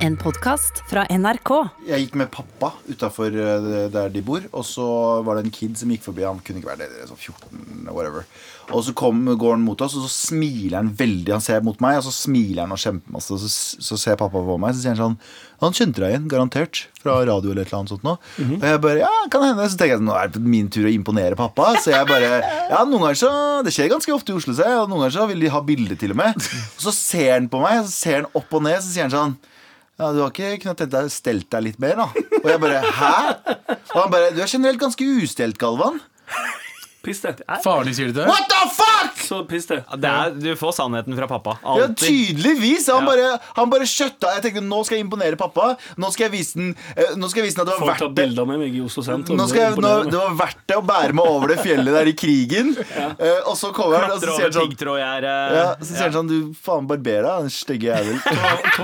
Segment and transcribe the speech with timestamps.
[0.00, 1.50] En podkast fra NRK.
[1.84, 3.34] Jeg gikk med pappa utafor
[3.92, 4.84] der de bor, og så
[5.26, 6.24] var det en kid som gikk forbi.
[6.24, 8.24] Han kunne ikke være det, sånn 14, whatever.
[8.72, 11.34] Og så kom, går han mot oss, og så smiler han veldig.
[11.34, 13.36] Han ser mot meg, og så smiler han og kjempemasse.
[13.36, 13.50] Og så,
[13.90, 15.18] så ser pappa på meg, så sier han sånn
[15.60, 16.80] Han skjønte deg igjen, garantert.
[17.02, 18.16] Fra radio eller et eller annet sånt nå.
[18.56, 19.68] Og jeg bare Ja, kan hende.
[19.68, 21.74] Så tenker jeg nå er det min tur å imponere pappa.
[21.84, 23.30] Så jeg bare Ja, noen ganger så
[23.66, 24.80] Det skjer ganske ofte i Oslo, ser jeg.
[24.80, 26.40] Og noen ganger så vil de ha bilde til og med.
[26.78, 29.04] Og så ser han på meg, og så ser han opp og ned, så sier
[29.10, 29.36] han sånn
[30.00, 32.08] ja, Du har ikke kunnet tenkt deg stelt deg litt mer, da?
[32.40, 33.14] Og jeg bare Hæ?
[33.92, 36.00] Og han bare Du er generelt ganske ustelt, Galvan.
[37.00, 37.30] Piss det.
[37.64, 38.26] Farlig, sier du det?
[38.28, 39.20] What the fuck?!
[39.24, 39.78] Så piss det.
[40.02, 41.54] Det er, du får sannheten fra pappa.
[41.64, 42.88] Ja, tydeligvis.
[42.92, 43.06] Han Ja.
[43.08, 44.34] bare, han bare skjøtta.
[44.36, 45.76] Jeg tenkte nå skal jeg imponere pappa.
[45.96, 48.16] Nå skal jeg vise den eh, Nå skal jeg vise den at det var Folk
[48.18, 48.46] verdt det.
[48.50, 49.38] meg i Oslo sentrum.
[49.40, 52.10] Nå skal jeg, nå, det var verdt det å bære meg over det fjellet der
[52.12, 52.74] i krigen.
[52.76, 55.56] Eh, og så kommer han og så sier han sånn piggtrådgjerdet.
[55.56, 58.20] ja, så sier han sånn Du faen barberer deg, den stygge jævel.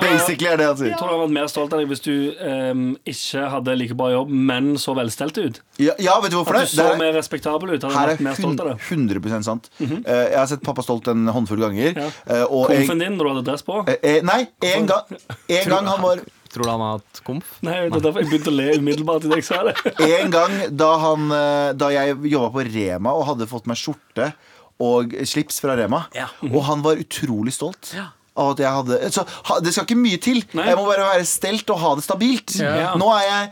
[0.01, 0.97] Basically er det han sier.
[0.97, 4.11] Tror han hadde vært mer stolt av deg hvis du um, ikke hadde like bra
[4.15, 5.61] jobb, men så velstelt ut.
[5.83, 6.73] Ja, ja, vet du hvorfor At det?
[6.73, 7.87] du så det er, mer respektabel ut.
[7.97, 8.77] Her er vært mer stolt av det.
[8.89, 9.69] 100 sant.
[9.81, 9.91] Eh,
[10.31, 11.97] jeg har sett pappa stolt en håndfull ganger.
[11.99, 12.09] Ja.
[12.27, 13.83] eh, Komfen din når du hadde dress på?
[14.03, 16.25] eh, nei, en gang, en gang han var
[16.57, 17.49] Tror du han har hatt komf?
[17.67, 19.75] Nei, det er derfor jeg begynte å le umiddelbart i jeg sa det.
[20.23, 21.27] En gang da, han,
[21.77, 24.31] da jeg jobba på Rema og hadde fått meg skjorte
[24.81, 26.29] og slips fra Rema, Ja.
[26.47, 27.91] og han var utrolig stolt.
[27.97, 28.07] Ja.
[28.37, 30.43] At jeg hadde så, ha, Det skal ikke mye til.
[30.59, 30.67] Nei.
[30.69, 32.57] Jeg må bare være stelt og ha det stabilt.
[32.61, 32.91] Ja.
[33.01, 33.47] Nå er jeg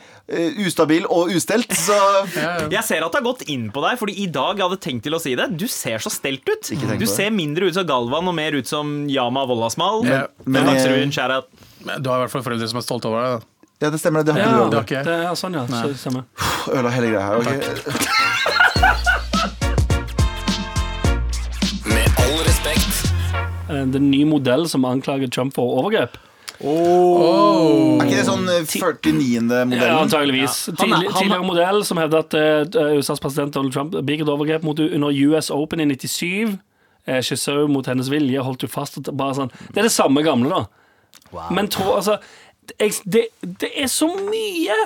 [0.58, 1.96] uh, ustabil og ustelt, så
[2.74, 5.06] Jeg ser at det har gått inn på deg, Fordi i dag jeg hadde tenkt
[5.08, 5.48] til å si det.
[5.56, 6.68] Du ser så stelt ut.
[7.00, 10.04] Du ser mindre ut som Galvan og mer ut som Yama Wollasmal.
[10.08, 11.42] Ja, Men men-.
[11.84, 13.40] Men Du har i hvert fall foreldre som er stolte over deg.
[13.40, 13.50] da.
[13.84, 14.22] Ja, det stemmer.
[14.24, 15.24] Det, det Ja, har det ikke ja, jeg.
[15.32, 15.64] er sånn, ja.
[15.96, 16.12] Så,
[16.72, 17.36] Ødela hele greia her.
[17.42, 18.70] ok.
[23.74, 26.16] Det er en ny modell som anklager Trump for overgrep.
[26.64, 29.48] Er ikke det sånn eh, 49.
[29.50, 29.96] Ja, modellen?
[30.04, 30.56] antageligvis.
[30.66, 34.22] Han er- Tidlig, han- tidligere modell som hevder at uh, USAs president Donald Trump begikk
[34.24, 36.58] et overgrep mot henne under US Open i 97.
[37.06, 39.50] Eh, Kyssa mot hennes vilje, holdt hun fast og bare sånn.
[39.74, 41.48] Det er det samme gamle, da.
[41.50, 42.18] Men tro, altså
[42.80, 43.26] jeg, det,
[43.60, 44.76] det er så mye!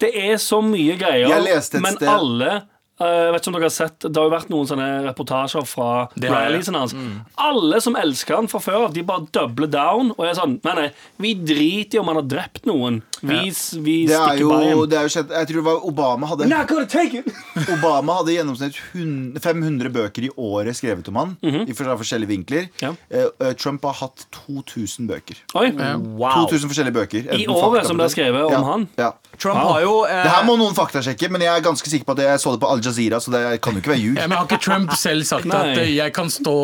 [0.00, 1.28] Det er så mye greier.
[1.28, 2.62] Jeg leste et men sted- alle eh,
[3.06, 5.88] jeg vet ikke om dere har sett Det har jo vært noen sånne reportasjer fra
[6.18, 6.94] ralliesene hans.
[7.38, 10.74] Alle som elsker han fra før av, de bare doubler down og er sånn Nei,
[10.74, 10.86] nei,
[11.22, 13.00] vi driter i om han har drept noen.
[13.20, 13.54] Vi, ja.
[13.82, 14.82] vi Det er stikker jo, bare him.
[14.90, 16.48] det er jo skjedd Jeg tror det var Obama hadde!
[17.76, 21.36] Obama hadde i gjennomsnitt 100, 500 bøker i året skrevet om han.
[21.42, 22.68] I for- forskjellige vinkler.
[22.82, 22.92] Ja.
[23.10, 25.38] Eh, eh, Trump har hatt 2000 bøker.
[25.58, 25.70] Oi.
[25.72, 26.46] Wow.
[26.50, 27.30] 2000 forskjellige bøker.
[27.38, 28.62] I året som det er skrevet om ja.
[28.72, 28.88] han?
[28.98, 29.12] Ja.
[29.38, 29.72] Trump Wow.
[29.72, 32.22] har jo uh, Det her må noen faktasjekke, men jeg er ganske sikker på at
[32.24, 34.16] jeg så det på Al Jazeera, så det kan jo ikke være ljug.
[34.18, 35.60] Ja, men Har ikke Trump selv sagt Nei.
[35.72, 36.56] at eh, jeg kan stå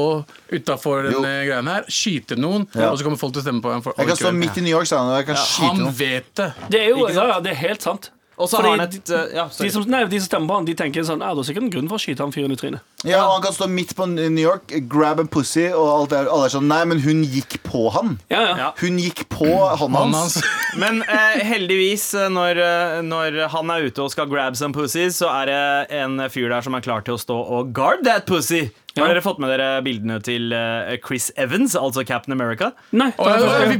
[0.52, 1.20] utafor Jo.
[1.22, 2.90] denne greia her, skyte noen, Ja.
[2.90, 3.82] og så kommer folk til å stemme på ham?
[3.84, 5.80] for Jeg kan stå midt i New York, sa han, og jeg kan skyte Han
[5.84, 5.94] noen.
[6.00, 6.50] vet det.
[6.70, 8.10] Det er jo ja, ja, det er helt sant.
[8.36, 10.54] Og så Fordi har han et eh, ja, De som, nei, de som stemmer på
[10.58, 12.50] han, de tenker sånn Ja, det er sikkert en grunn for å skyte han fyren
[12.50, 12.80] i trynet.
[13.04, 16.22] Ja, og han kan stå midt på New York, grab a pussy, og alt det,
[16.24, 18.16] alle er sånn Nei, men hun gikk på han.
[18.32, 18.70] Ja.
[18.80, 20.38] Hun gikk på hånda hans.
[20.40, 20.54] hans.
[20.80, 25.20] Men eh, heldigvis, eh, når, eh, når han er ute og skal grab some pussies,
[25.20, 25.58] så er det
[26.00, 28.64] en fyr der som er klar til å stå og guard that pussy.
[28.94, 32.72] Har dere fått med dere bildene til eh, Chris Evans, altså Captain America?
[32.94, 33.10] Nei.
[33.18, 33.72] Å, det er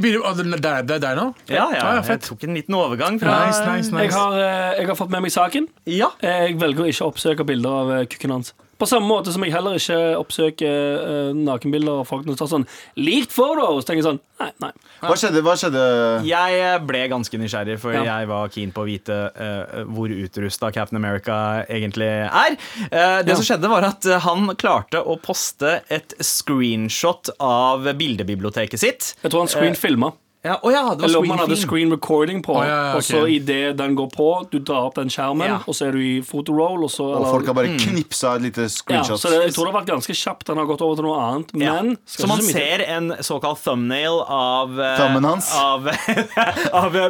[0.97, 1.29] er der nå?
[1.47, 4.39] Ja, ja, Ah, ja, jeg tok en liten overgang fra Nice, nice, Jeg har,
[4.79, 5.67] jeg har fått med meg saken.
[5.89, 6.11] Ja.
[6.23, 8.53] Jeg velger å ikke oppsøke bilder av kukken hans.
[8.77, 12.65] På samme måte som jeg heller ikke oppsøker uh, nakenbilder av folk når tar sånn
[12.97, 13.85] 'Leaked photos'.
[13.87, 14.71] tenker jeg sånn Nei, nei.
[14.99, 15.39] Hva skjedde?
[15.45, 15.81] Hva skjedde?
[16.27, 18.03] Jeg ble ganske nysgjerrig, for Ja.
[18.03, 22.57] jeg var keen på å vite uh, hvor utrusta Captain America egentlig er.
[22.91, 23.35] Uh, det Ja.
[23.39, 29.15] som skjedde, var at eh, han klarte å poste et screenshot av bildebiblioteket sitt.
[29.23, 30.11] Jeg tror han screenfilma.
[30.45, 32.53] Ja, oh ja, det var Eller om han hadde screen recording på.
[32.59, 35.57] Oh, ja, ja, Og så idet den går på, du drar opp den skjermen, Ja.
[35.65, 38.67] og så er du i photoroll, og så Og folk har bare knipsa et lite
[38.67, 39.19] ja, screenshot.
[39.21, 40.47] Så det, jeg tror det har vært ganske kjapt.
[40.53, 41.55] Han har gått over til noe annet.
[41.57, 41.73] Ja.
[41.81, 45.49] Men Så man ser en såkalt thumbnail av eh, Thumben hans?
[45.57, 45.89] Av,
[46.83, 47.09] av eh,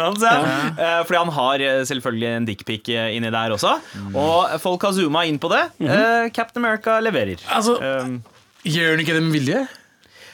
[0.00, 0.22] hans.
[0.22, 0.36] Ja.
[0.74, 3.76] Eh, Fordi han har selvfølgelig en dickpic inni der også.
[3.94, 4.16] Mm.
[4.18, 5.62] Og folk har zooma inn på det.
[5.86, 7.38] Eh, Captain America leverer.
[7.54, 8.22] Altså, Um,
[8.66, 9.60] Gjør han ikke det med vilje?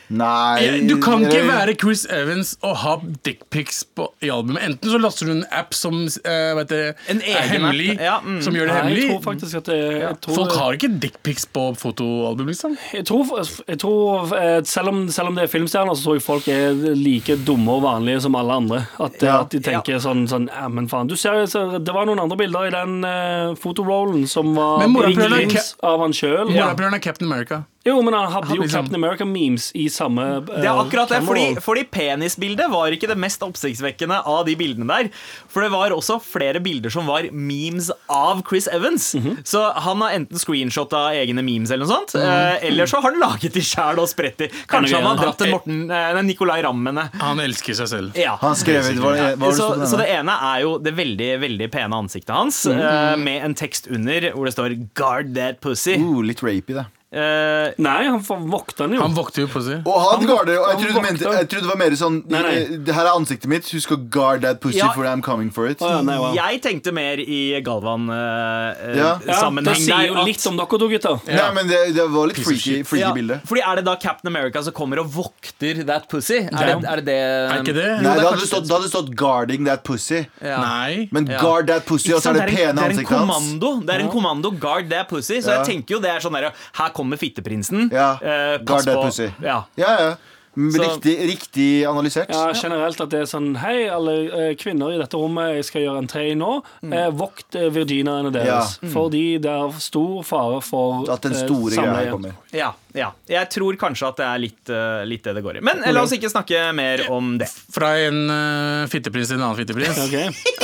[0.08, 2.92] Nei Du kan ikke være Chris Evans og ha
[3.26, 4.62] dickpics på- i albumet.
[4.62, 8.38] Enten så laster du en app som uh, vet du, En er hemmelig, ja, mm.
[8.44, 9.02] som gjør det Nei, hemmelig.
[9.02, 12.76] jeg tror faktisk at det, jeg tror, Folk har ikke dickpics på fotoalbum, liksom.
[12.94, 13.32] Jeg tror,
[13.66, 16.72] jeg tror eh, selv, om, selv om det er filmstjerner, så tror jeg folk er
[16.96, 18.82] like dumme og vanlige som alle andre.
[19.00, 19.40] At, eh, Ja.
[19.42, 22.36] at de tenker sånn, sånn ja, men faen, du ser, så Det var noen andre
[22.38, 26.50] bilder i den uh, fotorollen som var ringlings av han sjøl.
[26.52, 27.64] Morapuleren er Captain America.
[27.86, 31.20] Jo, men han hadde jo liksom- Captain America-memes i samme uh, Det er akkurat det,
[31.26, 35.10] fordi, fordi penisbildet var ikke det mest oppsiktsvekkende av de bildene der.
[35.48, 39.14] For det var også flere bilder som var memes av Chris Evans.
[39.14, 39.38] Mhm.
[39.46, 43.20] Så han har enten screenshotta egne memes eller noe sånt, eh, eller så har han
[43.20, 44.48] laget de sjæl og spredt de.
[44.66, 47.06] Kanskje han har dratt til Morten, uh, nei, Nicolai Rammene.
[47.22, 48.16] Han elsker seg selv.
[48.18, 48.36] Ja.
[48.42, 51.94] Han skrev var var det Så, så det ene er jo det veldig veldig pene
[52.02, 53.22] ansiktet hans, Mm.
[53.22, 55.96] med en tekst under hvor det står 'Guard that pussy'.
[56.00, 56.86] Uh, litt rapey, det.
[57.16, 59.00] Eh, Nei, han vokter den jo.
[59.02, 59.86] Han vokter jo på seg.
[59.88, 62.42] Og han garder og jeg trodde, han mente, jeg trodde det var mer sånn Nei,
[62.44, 62.54] nei.
[62.60, 64.90] eh, Det her er ansiktet mitt, husk å guard that pussy Ja.
[64.92, 65.80] for I'm coming for it.
[65.80, 66.34] Oh, ja, nei, wow.
[66.36, 69.18] Jeg tenkte mer i Galvan-sammenheng Ja.
[69.26, 71.20] ja, det sier jo litt om dere to, gutter.
[71.26, 73.40] Nei, men det, det var litt freaky, freaky Ja, bilde.
[73.48, 76.42] fordi Er det da Captain America som kommer og vokter that pussy?
[76.46, 77.88] Er det er det, det Er ikke det?
[78.02, 80.26] Nei, det hadde stått, det hadde stått 'guarding that pussy'.
[80.42, 80.58] Ja.
[80.60, 81.08] Nei.
[81.12, 81.40] Men Ja.
[81.40, 83.86] guard that pussy, og så er det pene en ansiktet hans.
[83.86, 85.40] Det er en kommando Guard that pussy.
[85.40, 87.90] Så jeg tenker jo det er sånn derre Her kommer fitteprinsen.
[87.92, 89.02] Ja, Eh, pass på.
[89.02, 89.30] pussy.
[89.42, 89.64] Ja.
[89.74, 90.16] Ja, ja.
[90.56, 92.30] Men Så- Riktig, riktig analysert.
[92.32, 95.82] Ja, generelt at det er sånn Hei, alle eh, kvinner i dette rommet, jeg skal
[95.84, 96.62] gjøre entré nå.
[96.88, 98.78] Eh, vokt eh, virginaene deres.
[98.92, 102.32] Fordi det er stor fare for At den eh, store greia kommer.
[102.56, 103.10] Ja, ja.
[103.28, 104.72] Jeg tror kanskje at det er litt,
[105.12, 105.64] litt det det går i.
[105.66, 107.50] Men la oss ikke snakke mer om det.
[107.76, 110.00] Fra en uh, fitteprins til en annen fitteprins.
[110.06, 110.14] Ok.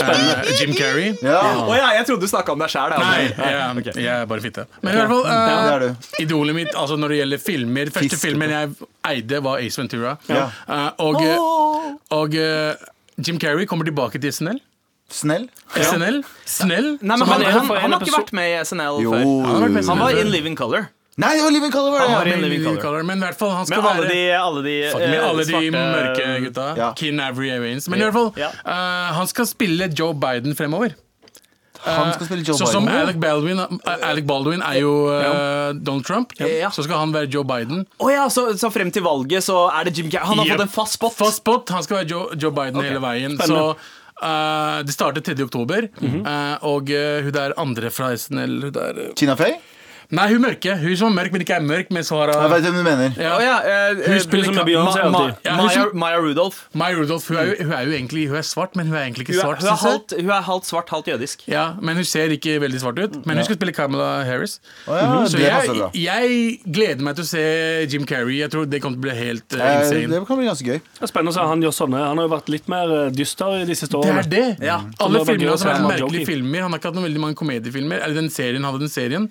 [0.02, 1.12] Uh, Jim Carrey.
[1.20, 2.94] Ja, Oh, ja, jeg trodde du snakka om deg sjæl.
[2.96, 4.64] Nei, jeg, jeg er bare fitte.
[4.80, 8.72] Men i hvert fall, uh, idolet mitt altså når det gjelder filmer Første filmen jeg
[9.08, 10.16] eide, var Ace Ventura.
[10.28, 10.48] Ja.
[10.68, 11.48] Uh, og eh,
[12.12, 14.60] og uh, Jim Carrey kommer tilbake til SNL.
[15.12, 15.48] Snill.
[15.76, 16.22] SNL?
[16.48, 16.94] Snell?
[17.02, 19.12] Nei, men han, han, han, har ikke vært med i SNL Jo.
[19.12, 19.24] før.
[19.50, 20.88] Han Han var in Living Color.
[21.20, 21.90] Nei, det var Living Color!
[21.92, 22.36] Var Han det, var ja.
[22.40, 22.80] Living Color.
[22.80, 23.02] Color.
[23.04, 25.44] Men i hvert fall, han skal Med alle være de, alle de Fuck med alle
[25.44, 26.68] de svarte mørke gutta.
[26.78, 26.88] Ja.
[26.96, 27.88] Kin Avery Evans.
[27.92, 28.48] Men i hvert fall, Ja.
[28.64, 30.96] uh, han skal spille Joe Biden fremover.
[31.84, 33.00] Han skal spille Joe Sånn som Biden.
[33.02, 36.34] Alec Baldwin, eh, Alec Baldwin er jo uh, Donald Trump.
[36.38, 36.70] Ja.
[36.70, 37.86] Så skal han være Joe Biden.
[37.98, 40.26] Oh, ja, så, så frem til valget så er det Jim Carrey.
[40.30, 40.54] Han har Yep.
[40.58, 41.18] fått en fast spot.
[41.18, 41.74] Fast spot.
[41.74, 43.36] Han skal være Joe, Joe Biden hele veien.
[43.38, 43.74] Spennende.
[43.74, 45.34] Så Uh, Det startet 3.
[45.42, 46.22] oktober, -hmm.
[46.22, 49.56] uh, og uh, hun der andre fra SNL hun der, eh, Tina Fey?
[50.12, 50.74] Nei, hun mørke.
[50.76, 52.74] Hun som er mørk, men ikke er mørk, men så har Jeg hun vet hvem
[52.76, 53.14] du mener.
[53.16, 53.30] ja.
[53.32, 55.46] Oh, ja, eh, Hun spiller som Beyoncé Ma, Ma, alltid.
[55.48, 56.58] Ja, Maya, Maya Rudolph.
[56.76, 59.06] Maya Rudolph hun er, jo, hun er jo egentlig Hun er svart, men hun er
[59.06, 59.62] egentlig ikke Hun er, svart.
[59.62, 61.46] hun er, halvt, hun er halvt svart, halvt jødisk.
[61.48, 63.16] Ja, Men hun ser ikke veldig svart ut.
[63.26, 64.58] Men hun skal spille Kamala Harris.
[64.86, 67.46] Oh, ja, Så jeg, jeg gleder meg til å se
[67.88, 68.36] Jim Carrey.
[68.42, 70.12] Jeg tror det kommer til å bli helt uh, Eh, insane.
[70.12, 70.78] Det kan bli ganske gøy.
[71.00, 72.04] Det er spennende å se han gjør sånne.
[72.04, 74.44] Han har jo vært litt mer eh, dyster i de siste Det er det.
[74.60, 74.82] Ja.
[75.00, 76.66] Alle Det filmene har vært merkelige filmer.
[76.68, 78.04] Han har ikke hatt noen veldig mange komediefilmer.
[78.04, 79.30] Eller den serien hadde den serien.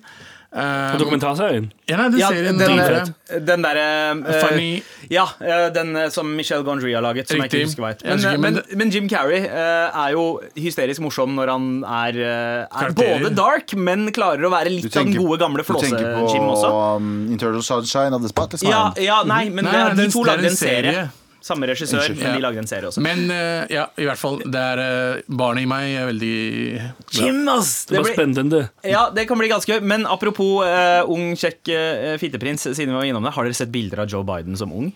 [0.52, 1.70] Uh, Dokumentarserien.
[1.88, 3.38] ja, nei, den Ja, serien den, dritbra.
[3.40, 3.84] den derre
[4.20, 7.28] uh, Ja, eh, den eh, som Michelle Gondry har laget.
[7.28, 7.60] Som jeg Riktig.
[7.62, 8.02] ikke husker hva het.
[8.04, 10.26] Jeg Men, husker, eh, men, men- men Jim Carrey uh, er jo
[10.60, 12.20] hysterisk morsom når han er,
[12.68, 16.44] uh, er både dark, men klarer å være litt litt av den gode, gamle flåse-Jim
[16.52, 16.68] også.
[16.68, 19.02] på um, Internal Sunshine of the Spotless Ja, Mind.
[19.08, 20.92] ja, nei, men Nei, det, nei, de to lagde en serie.
[20.92, 21.08] serie.
[21.42, 22.20] Samme regissør, Unnskyld.
[22.22, 23.02] men de lagde en serie også.
[23.02, 24.38] Men eh, ja, i hvert fall.
[24.46, 26.34] Det er eh, barnet i meg er veldig
[26.78, 27.16] bra.
[27.18, 27.72] Jim, ass!
[27.86, 28.60] Det Det var blir, spennende.
[28.86, 29.80] ja, det kan bli ganske gøy.
[29.82, 33.72] Men apropos eh, ung, kjekk uh, fitteprins, siden vi var innom det, har dere sett
[33.74, 34.92] bilder av Joe Biden som ung?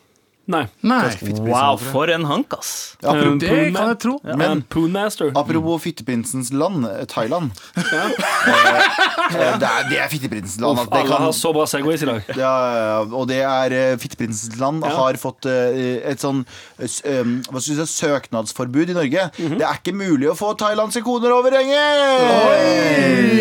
[0.46, 0.64] Nei.
[0.86, 1.10] Nei,
[1.46, 2.96] Wow, for en hank, ass!
[3.02, 4.16] Apropos, det kan jeg tro.
[4.24, 5.32] Men Men- Poonmaster.
[5.34, 7.50] apropos fitteprinsens land, eh, Thailand.
[7.76, 8.04] Ja.
[9.60, 10.78] det er, det er fitteprinsens land.
[10.78, 12.22] Uff, Det Alle kan, har så bra Segways i dag.
[12.36, 16.38] ja, ja, og det er fytteprinsens Fitteprinsens land har fått eh, et sånn
[16.78, 19.26] eh, eh, hva skal jeg, si, søknadsforbud i Norge.
[19.36, 19.58] Mhm.
[19.60, 23.36] Det er ikke mulig å få thailandske koner over enget!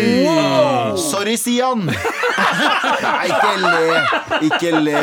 [1.00, 1.84] Sorry, Sian.
[3.06, 3.80] Nei, ikke le.
[4.48, 5.00] Ikke le.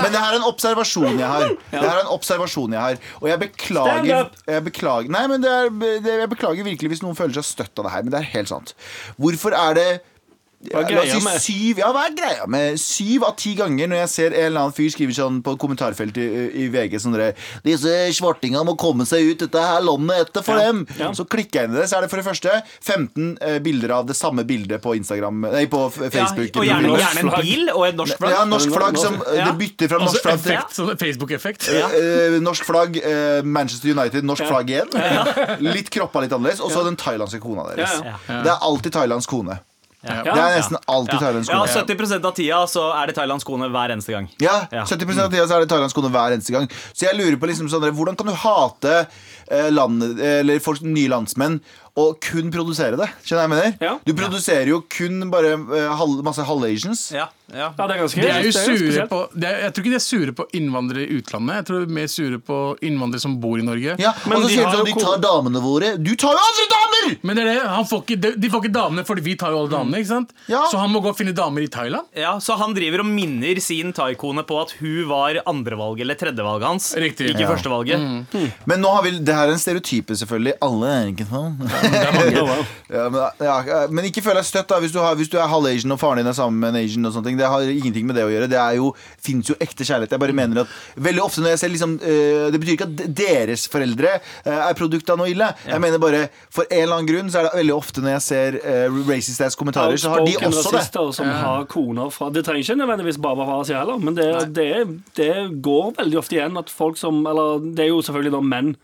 [0.00, 1.52] Men det her er en observasjon jeg har.
[1.70, 4.30] Det her er en observasjon jeg har Og jeg beklager.
[4.48, 5.70] Jeg beklager Nei, men det er,
[6.04, 8.32] det, jeg beklager virkelig hvis noen føler seg støtt av det her, men det er
[8.34, 8.74] helt sant.
[9.20, 9.88] Hvorfor er det
[10.72, 13.36] ja, er la oss greia si med- syv, ja, hva er greia med syv av
[13.36, 16.68] ti ganger når jeg ser en eller annen fyr skrive sånn på kommentarfeltet i, i
[16.72, 20.70] VG sånn dere, Disse svartinga må komme seg ut, dette her landet etter for Ja,
[20.72, 20.86] dem.
[20.98, 21.10] ja.
[21.12, 23.90] Så klikker jeg inn i det, så er det for det første 15 eh, bilder
[23.98, 26.56] av det samme bildet på Instagram Nei, på Facebook.
[26.56, 28.34] og gjerne, gjerne en bil og et norsk flagg.
[28.36, 29.50] ja, norsk flagg som eh, Ja.
[29.52, 31.68] Det bytter fra norsk Altså flagg til effekt, sånn Facebook-effekt.
[31.74, 34.90] Eh, norsk flagg, eh, Manchester United, norsk flagg igjen.
[35.60, 36.60] Litt kroppa litt annerledes.
[36.64, 37.98] Og så den thailandske kona deres.
[38.04, 39.58] Ja, Det er alltid thailandsk kone.
[40.04, 40.22] Ja.
[40.26, 41.96] Det er nesten alltid Thailands Ja, kone.
[41.96, 44.28] 70% av tida så er det thailandsk kone hver eneste gang.
[44.42, 44.84] Ja, Ja.
[44.84, 46.68] 70 av tida så er det thailandsk kone hver eneste gang.
[46.92, 49.06] Så jeg lurer på liksom sånn Hvordan kan du hate
[49.50, 51.60] eh, landet, eller folk, nye landsmenn
[52.00, 53.06] og kun produsere det.
[53.22, 53.74] Skjønner jeg mener?
[53.80, 53.92] Ja.
[54.02, 57.06] Du produserer jo kun bare eh, masse halv-Asians.
[57.14, 57.66] Ja, ja.
[57.76, 59.98] Ja, det er ganske De er jo sure på de er, Jeg tror ikke de
[59.98, 61.58] er sure på innvandrere i utlandet.
[61.60, 62.58] Jeg tror de er mer sure på
[62.88, 63.96] innvandrere som bor i Norge.
[64.00, 65.90] Ja, Men og så sier de sånn de tar damene våre.
[66.00, 67.16] Du tar jo andre damer!
[67.20, 69.52] Men det er det, han får ikke, de, de får ikke damene fordi vi tar
[69.52, 70.00] jo alle damene.
[70.00, 70.32] ikke sant?
[70.48, 70.62] Ja.
[70.72, 72.08] Så han må gå og finne damer i Thailand.
[72.16, 76.68] Ja, Så han driver og minner sin thai-kone på at hun var andrevalget eller tredjevalget
[76.70, 76.90] hans.
[76.96, 77.28] Riktig.
[77.34, 77.50] Ikke Ja.
[77.52, 78.56] førstevalget.
[78.64, 80.56] Men nå har vi, det her er en stereotype, selvfølgelig.
[80.64, 81.60] Alle er ikke sånn.
[82.34, 82.44] Ja.
[82.94, 85.48] Ja, men, ja, men ikke føl deg støtt da hvis du, har, hvis du er
[85.50, 87.04] halv Asian og faren din er sammen med en Asian.
[87.06, 88.48] og sånne ting Det har ingenting med det å gjøre.
[88.50, 88.92] Det er jo,
[89.24, 90.14] finnes jo ekte kjærlighet.
[90.14, 90.74] Jeg bare mener at
[91.04, 94.78] Veldig ofte når jeg ser liksom eh, Det betyr ikke at deres foreldre eh, er
[94.78, 95.50] produkt av noe ille.
[95.66, 96.24] Jeg mener bare
[96.54, 99.42] For en eller annen grunn så er det veldig ofte når jeg ser uh, racist
[99.44, 100.84] ass kommentarer, så har de også det.
[101.16, 104.28] som har koner fra Det trenger ikke nødvendigvis bare være fra Asia heller, men det,
[104.56, 104.70] det,
[105.18, 105.30] det
[105.64, 108.74] går veldig ofte igjen at folk som Eller det er jo selvfølgelig da menn.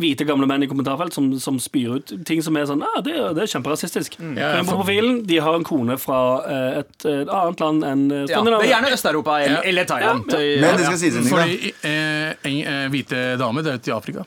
[0.00, 3.12] Hvite, gamle menn i kommentarfelt som, som spyr ut ting som er sånn ah, det,
[3.14, 4.16] er- det er kjemperasistisk.
[4.18, 4.32] Mm.
[4.40, 6.20] Ja, Men på profilen de har en kone fra
[6.50, 9.68] eh, et, et annet land enn eh, Ja, det er gjerne Øst-Europa eller, Ja.
[9.70, 10.32] eller Thailand.
[10.34, 10.60] Ja, ja.
[10.64, 11.44] Men det skal sies en ting, da.
[11.44, 14.26] Fordi eh, en, eh, hvite damer det er ute i Afrika.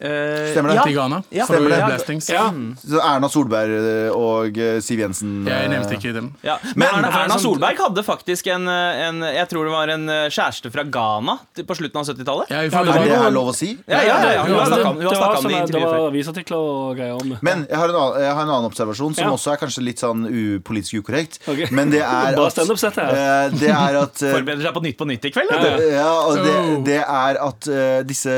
[0.00, 0.76] Eh, Stemmer det?
[0.78, 0.84] Ja.
[0.88, 1.18] Til Ghana.
[1.30, 1.44] Ja.
[1.44, 2.28] For Stemmer det.
[2.32, 2.44] Ja.
[2.80, 6.30] Så Erna Solberg eh, og eh, Siv Jensen Jeg nevnte ikke dem.
[6.42, 6.54] Ja.
[6.72, 10.06] Men, Men- Erna, Erna sånn- Solberg hadde faktisk en, en Jeg tror det var en
[10.32, 12.48] kjæreste fra Ghana på slutten av 70-tallet.
[12.50, 13.74] Ja, Ja, Er det her lov å si?
[13.88, 14.42] Ja, ja, ja, ja.
[14.48, 16.06] Hun har snakka om, det, var snakket om det i var før.
[16.08, 17.38] avisartikler og greier om det.
[17.44, 19.30] Men jeg har en annen, jeg har en annen observasjon, som Ja.
[19.36, 21.38] også er kanskje litt sånn upolitisk ukorrekt.
[21.46, 21.68] Okay.
[21.76, 25.30] Men det er at, eh, det er at Forbereder seg på Nytt på Nytt i
[25.36, 25.52] kveld.
[25.52, 25.86] vet du.
[25.92, 26.82] Ja, og det, Oh.
[26.84, 27.68] det er at
[28.06, 28.32] disse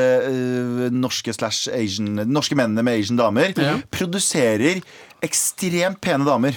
[0.93, 3.77] norske slash Asian Norske mennene med Asian damer Ja.
[3.91, 4.83] produserer
[5.23, 6.57] ekstremt pene damer.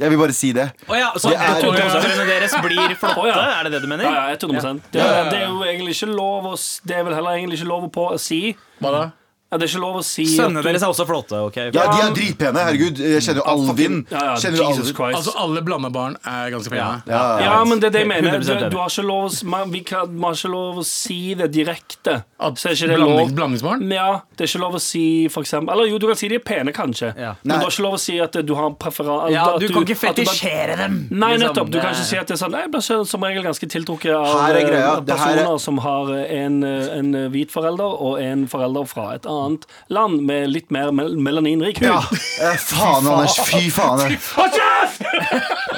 [0.00, 0.64] Jeg vil bare si det.
[0.88, 3.20] Oh ja, så Det er- døtrene deres blir flotte?
[3.20, 3.60] Å ja.
[3.60, 4.04] Er det det du mener?
[4.04, 5.24] Ja, ja, 100 det, Ja.
[5.28, 7.92] det er jo egentlig ikke lov å Det er vel heller egentlig ikke lov å
[7.92, 9.10] på, si Hva da?
[9.50, 11.32] Ja, Det er ikke lov å si Sønnene deres er også flotte.
[11.48, 11.56] ok?
[11.74, 12.60] Ja, de er dritpene.
[12.66, 12.98] Herregud.
[13.02, 14.06] Jeg kjenner jo Alvin.
[14.10, 14.94] Ja, ja, Kjenner jo Jesus Alvin.
[15.00, 15.16] Christ.
[15.18, 17.02] Altså, alle blanda barn er ganske pene.
[17.06, 18.38] Ja, Ja, men det er det jeg mener.
[18.38, 20.78] 100% Du, du har ikke lov å, s- man, vi kan, man har ikke lov
[20.78, 22.22] å si det direkte.
[22.38, 23.32] At Så er ikke det lov.
[23.34, 23.90] blandingsbarn?
[23.92, 26.36] Ja, det er ikke lov å si for eksempel Eller jo, du kan si de
[26.36, 27.10] er pene, kanskje.
[27.18, 27.34] Ja.
[27.42, 27.58] Men Nei.
[27.58, 30.76] du har ikke lov å si at du har preferanse Ja, du kan ikke fetisjere
[30.76, 31.08] dem!
[31.10, 31.48] Nei, liksom.
[31.48, 31.70] nettopp.
[31.70, 34.14] Du kan ikke si at det er sånn Nei, Jeg blir som regel ganske tiltrukket
[34.14, 34.96] av Her er greia.
[34.96, 38.86] eh, Det her er- personer som har en, eh, en hvit forelder og en forelder
[38.86, 41.88] fra et annet land med litt mer mel melaninrik hud.
[41.88, 42.02] Ja,
[42.42, 43.38] eh, faen, Anders.
[43.50, 44.16] Fy faen.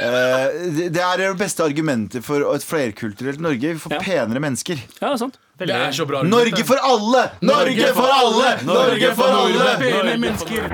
[0.03, 3.75] Eh, det- det er det beste argumentet for et flerkulturelt Norge.
[3.77, 4.01] Vi får Ja.
[4.03, 4.81] penere mennesker.
[5.01, 5.37] Ja, sant.
[5.59, 6.23] Det er så bra.
[6.27, 7.23] Norge for alle!
[7.41, 8.57] Norge for alle!
[8.67, 9.77] Norge for alle!
[9.79, 10.67] Pene mennesker.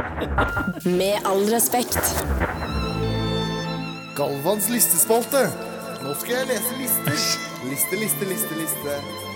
[1.01, 1.99] Med all respekt.
[4.17, 5.45] Galvans listespalte.
[6.03, 7.21] Nå skal jeg lese lister.
[7.69, 9.28] Liste, liste, liste, liste.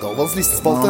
[0.00, 0.88] Galvans listespalte.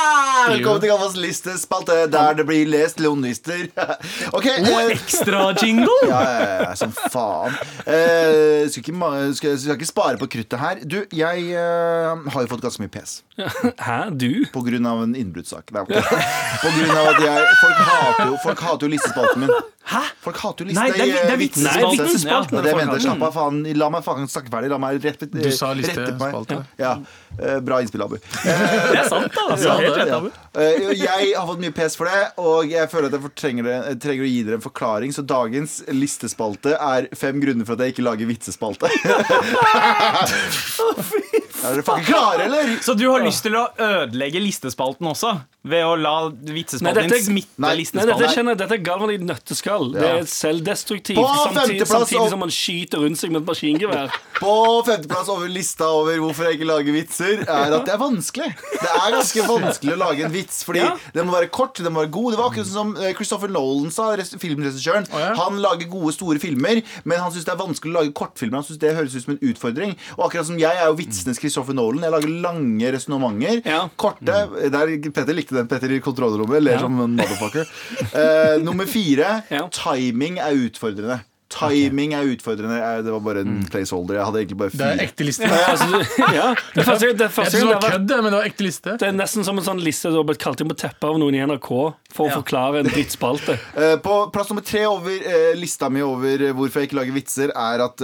[0.00, 3.68] Velkommen til Galvans listespalte, der det blir lest lånelister.
[4.36, 5.96] Ok, eh, Ekstra jingle!
[6.08, 7.56] ja, ja, ja, som faen.
[7.84, 10.80] Eh, skal, ikke, skal, skal ikke spare på kruttet her.
[10.84, 13.20] Du, jeg eh, har jo fått ganske mye pes.
[13.86, 14.46] Hæ, du?
[14.54, 15.72] På grunn av en innbruddssak.
[15.74, 19.54] På grunn av at jeg Folk hater jo, folk hater jo listespalten min.
[19.90, 20.02] Hæ?
[20.22, 22.04] Folk hater jo Nei, det er det er eh, vitsespalten.
[22.04, 22.58] vitsespalten.
[22.60, 23.62] Ja, det jeg Slapp av, faen.
[23.80, 24.70] La meg faen snakke ferdig.
[24.72, 26.60] La meg rette, Du sa listespalte.
[26.80, 26.94] Ja.
[27.36, 27.58] ja.
[27.64, 28.18] bra innspill, Abu.
[28.20, 29.46] Det er sant, da.
[29.56, 30.20] Altså, helt ja.
[30.60, 34.00] Eh, jeg har fått mye pes for det, og jeg føler at jeg trenger, jeg
[34.04, 35.10] trenger å gi dere en forklaring.
[35.16, 38.86] Så dagens listespalte er fem grunner for at jeg ikke lager vitsespalte.
[41.64, 42.76] er dere fucking klare, eller?
[42.84, 45.36] Så du har lyst til å ødelegge listespalten også?
[45.60, 48.30] Ved å la vitsespalten din smitte Nei, Nei, dette, listespalten?
[48.32, 49.90] kjenner, dette er Galvan i et nøtteskall.
[49.92, 51.18] Det er selvdestruktivt.
[51.20, 54.14] Samtidig, samtidig som man skyter rundt seg med et maskingevær.
[54.40, 54.54] På
[54.86, 58.48] femteplass over lista over hvorfor jeg ikke lager vitser, er at det er vanskelig.
[58.72, 60.94] Det er ganske vanskelig å lage en vits, fordi Ja.
[61.12, 62.30] den må være kort, den må være god.
[62.32, 64.08] Det var akkurat som eh, Christopher Nolan sa,
[64.40, 65.10] filmregissøren.
[65.12, 65.34] Oh, ja.
[65.42, 68.62] Han lager gode, store filmer, men han syns det er vanskelig å lage kortfilmer.
[68.62, 69.92] Han synes det høres ut som en utfordring.
[70.16, 72.04] Og akkurat som jeg er jo vitsenes Christopher Nolan.
[72.06, 73.62] Jeg lager lange resonnementer.
[73.66, 73.80] Ja.
[73.98, 74.36] Korte.
[74.70, 75.68] Der, Petter likte den.
[75.70, 77.66] Petter i kontrollrommet ler som en motherfucker.
[78.14, 79.40] Uh, nummer fire.
[79.74, 81.20] Timing er utfordrende.
[81.50, 82.76] Timing er utfordrende.
[82.78, 84.14] Eh, Det var bare en placeholder.
[84.20, 85.48] Jeg hadde egentlig bare Det er ekte liste.
[85.50, 85.88] Altså,
[86.38, 88.30] ja, det er første, det er Jeg første det var det har vært kødd, men
[88.30, 88.94] det var ekte liste.
[89.00, 91.18] det er nesten som en sånn liste du har blitt kalt inn på teppet av
[91.20, 91.70] noen i NRK
[92.14, 93.58] for å forklare en drittspalte.
[93.80, 97.52] Eh, På plass nummer tre over eh, lista mi over hvorfor jeg ikke lager vitser,
[97.54, 98.02] er at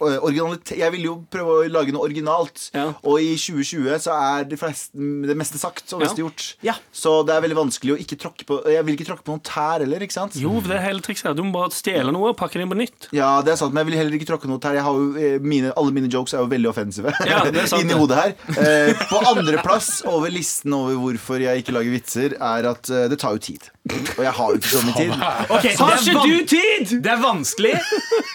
[0.00, 2.68] originalitet Jeg vil jo prøve å lage noe originalt.
[2.74, 2.88] Ja.
[3.06, 6.24] Og i 2020 så er det, flest, det meste sagt og mest Ja.
[6.24, 6.46] gjort.
[6.66, 6.74] Ja.
[6.92, 9.44] Så det er veldig vanskelig å ikke tråkke på Jeg vil ikke tråkke på noen
[9.46, 10.36] tær heller, ikke sant?
[10.40, 11.36] Jo, det er hele trikset.
[11.36, 13.08] Du må bare stjele noe og pakke det inn på nytt.
[13.16, 14.78] Ja, det er sant, men jeg vil heller ikke tråkke noe her.
[14.80, 17.84] Jeg har jo, eh, mine, alle mine jokes er jo veldig offensive Ja, det sant,
[17.84, 18.34] inni hodet her.
[18.56, 23.20] Eh, på andreplass over listen over hvorfor jeg ikke lager vitser, er at eh, det
[23.22, 23.68] tar jo tid.
[23.90, 25.14] Og jeg har jo ikke så mye tid.
[25.50, 26.96] Ok, det Har ikke du tid?!
[27.02, 27.72] Det er vanskelig.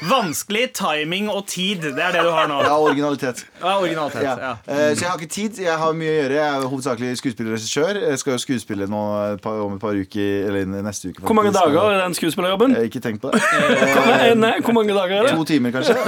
[0.09, 1.85] Vanskelig timing og tid.
[1.95, 2.57] Det er det du har nå.
[2.65, 3.43] Ja, originalitet.
[3.61, 4.23] Ja, originalitet.
[4.25, 4.33] Ja.
[4.41, 4.51] Ja.
[4.65, 5.59] Eh, Så jeg har ikke tid.
[5.63, 6.35] Jeg har mye å gjøre.
[6.39, 7.99] Jeg er hovedsakelig skuespiller og regissør.
[8.09, 9.03] Jeg skal jo skuespille nå
[9.45, 11.23] om et par uker, eller neste uke.
[11.25, 11.73] Hvor mange faktisk.
[11.77, 12.75] dager er den skuespillerjobben?
[12.75, 13.41] Jeg har ikke tenkt på det.
[13.45, 15.33] Eh, Nei, hvor mange dager er det?
[15.37, 15.95] To timer, kanskje.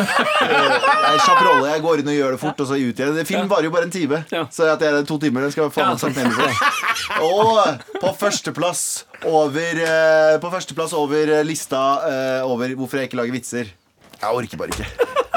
[0.48, 0.54] Eh,
[1.08, 1.70] Jeg er kjapp rolle.
[1.72, 3.18] Jeg går inn og gjør det fort, og så ut igjen.
[3.28, 4.20] Film varer jo bare en time.
[4.54, 6.32] Så at jeg er to timer, den skal faen meg sagt ned.
[7.24, 8.84] Og på førsteplass
[9.28, 13.74] over eh, På førsteplass over eh, lista eh, over hvorfor jeg ikke lager vitser.
[14.18, 14.88] Jeg orker bare ikke.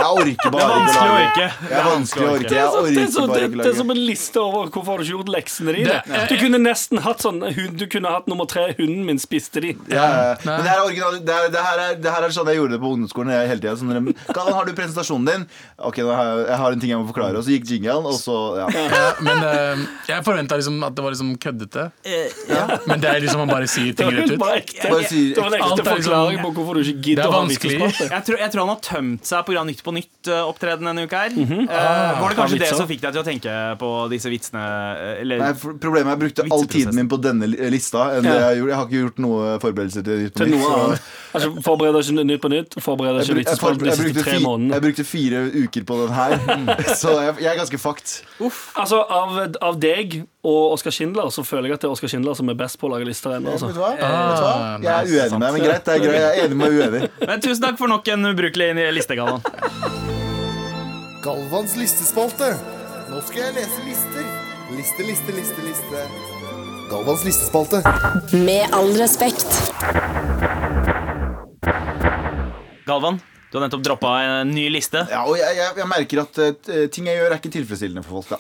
[0.01, 2.49] Jeg orker bare ikke lage- Det er vanskelig å orke.
[2.49, 3.65] Det Jeg så, det, er orker bare ikke lage.
[3.67, 5.97] det er som en liste over hvorfor har du ikke gjort leksene dine.
[6.31, 7.41] Du kunne nesten hatt sånn
[7.77, 8.71] Du kunne hatt nummer tre.
[8.79, 9.75] Hunden min spiste de.
[9.93, 10.37] Ja, ja.
[10.47, 12.57] Men det her, er original, det, her, det, her er, det her er sånn jeg
[12.57, 13.77] gjorde det på ungdomsskolen jeg, hele tida.
[13.77, 15.45] Sånn, Galvan, har du presentasjonen din?
[15.91, 17.37] Ok, nå har jeg, jeg har en ting jeg må forklare.
[17.37, 18.71] Og så gikk jinglen, og så ja.
[18.81, 21.91] Ja, men uh, jeg forventa liksom at det var liksom køddete.
[22.89, 24.39] Men det er liksom man bare sier ting rett ut.
[24.41, 24.89] bare ekte.
[24.89, 27.37] Bare Det en Alt ekte er liksom- forklaring på hvorfor du ikke gidder er å
[27.37, 28.09] ha vitsespalte.
[28.17, 29.65] Jeg tror, jeg tror han har tømt seg pga.
[29.71, 31.35] Nytt på Nytt-opptreden denne uka her.
[31.37, 31.67] Mhm.
[31.69, 34.63] ah, var det kanskje det som fikk deg til å tenke på disse vitsene?
[34.97, 38.07] eh, Eller Nei, problemet er at jeg brukte all tiden min på denne lista.
[38.17, 40.61] Enn det jeg, har jeg har ikke gjort noe forberedelser til Nytt på Til Nytt.
[40.61, 42.75] noe så- Altså, forbereder ikke Nytt på Nytt.
[42.83, 46.15] Forbereder ikke vitsespalte de jeg, siste brukte tre fi, jeg brukte fire uker på den
[46.15, 46.31] her,
[47.03, 48.15] så jeg, jeg er ganske fucked.
[48.77, 52.35] Altså, av, av deg og Oskar Schindler så føler jeg at det er Oskar Schindler
[52.39, 53.51] som er best på å lage lister ennå.
[53.53, 53.73] Vet Altså.
[53.75, 53.91] du hva?
[53.93, 54.79] Vet du Ah, hva?
[54.83, 55.85] Jeg er uenig med deg, men greit.
[55.85, 56.15] Greit.
[56.17, 57.03] Jeg er enig med uenig.
[57.29, 59.43] Men tusen takk for nok en ubrukelig liste, Galvan.
[61.23, 62.55] Galvans listespalte.
[63.11, 64.25] Nå skal jeg lese lister.
[64.79, 66.05] Liste, liste, liste, liste.
[66.91, 67.83] Galvans listespalte.
[68.41, 69.47] Med all respekt.
[72.89, 73.21] Galvan,
[73.51, 75.01] du har nettopp droppa en ny liste.
[75.11, 78.21] Ja, og jeg, jeg, jeg merker at uh, ting jeg gjør, er ikke tilfredsstillende for
[78.23, 78.31] folk.
[78.37, 78.39] da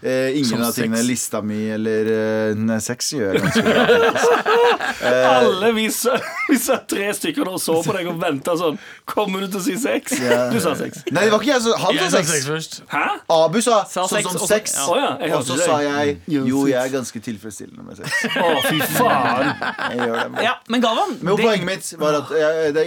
[0.00, 1.06] Uh, Ingen Som av tingene sex.
[1.08, 2.08] lista mi eller
[2.56, 3.82] uh, sex gjør jeg ganske bra.
[5.30, 6.24] Alle vi satt,
[6.60, 8.78] satt tre stykker og så på deg og venta sånn.
[9.08, 10.14] Kommer du til å si sex?
[10.20, 10.48] Yeah.
[10.52, 11.02] Du sa sex.
[11.12, 12.46] Nei, det var ikke jeg som Han sa sa sex sex.
[12.48, 12.78] først.
[12.92, 13.02] Hæ?
[13.36, 14.80] Abu sa Sa sånn sex, og så- ja.
[14.86, 18.08] oh, ja, jeg Og så sa jeg jo, jeg er ganske tilfredsstillende med sex.
[18.36, 19.52] Å, fy faen.
[19.90, 20.44] Jeg gjør det.
[20.48, 22.86] Ja, men Galvan Men det- poenget mitt var at jeg, det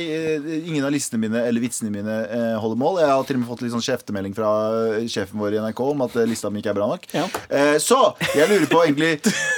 [0.63, 3.00] ingen av listene mine eller vitsene mine eh, holder mål.
[3.03, 4.51] Jeg har til og med fått litt sånn kjeftemelding fra
[5.00, 7.08] eh, sjefen vår i NRK om at eh, lista mi ikke er bra nok.
[7.15, 7.25] Ja.
[7.50, 8.00] Eh, så
[8.36, 9.13] jeg lurer på egentlig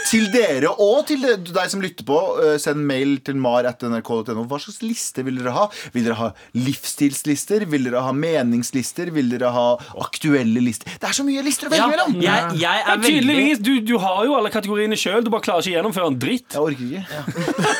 [0.09, 4.45] til dere og til deg som lytter på, eh, send mail til mar.nrk.no.
[4.49, 5.67] Hva slags liste vil dere ha?
[5.95, 7.67] Vil dere ha livsstilslister?
[7.71, 9.12] Vil dere ha meningslister?
[9.15, 9.67] Vil dere ha
[10.06, 10.91] aktuelle lister?
[11.01, 12.17] Det er så mye lister å velge ja, mellom!
[12.23, 15.23] jeg, jeg er veldig tydeligvis, du, du har jo alle kategoriene sjøl.
[15.25, 16.56] Du bare klarer ikke å gjennomføre en dritt.
[16.56, 17.03] Jeg orker ikke.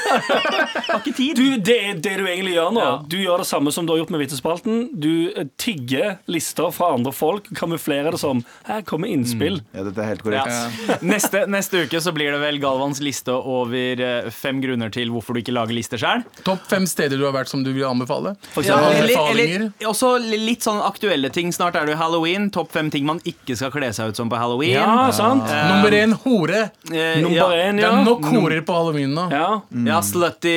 [0.90, 1.40] har ikke tid.
[1.40, 2.84] Du, det det du egentlig gjør nå.
[2.84, 2.96] Ja.
[3.10, 4.90] Du gjør det samme som du har gjort med Vitsespalten.
[5.00, 9.62] Du eh, tigger lister fra andre folk, kamuflerer det som Her kommer innspill.
[9.76, 10.44] Ja, dette er helt Ja.
[10.46, 11.02] korrekt.
[11.16, 15.36] Neste, neste uke så blir det vel Galvans liste over eh, fem grunner til hvorfor
[15.38, 16.24] du ikke lager lister sjøl.
[16.48, 18.36] Topp fem steder du har vært som du vil anbefale.
[18.56, 21.52] For Ja, eller, også litt sånn aktuelle ting.
[21.56, 22.50] Snart er det jo halloween.
[22.56, 24.76] Topp fem ting man ikke skal kle seg ut som på halloween.
[24.80, 25.46] Ja, sant?
[25.46, 26.66] Nummer én hore.
[26.92, 27.70] Eh, Nummer ja.
[27.70, 29.28] én, Det er nok horer på halloween nå.
[29.34, 29.50] Ja.
[29.86, 30.56] Ja, slutty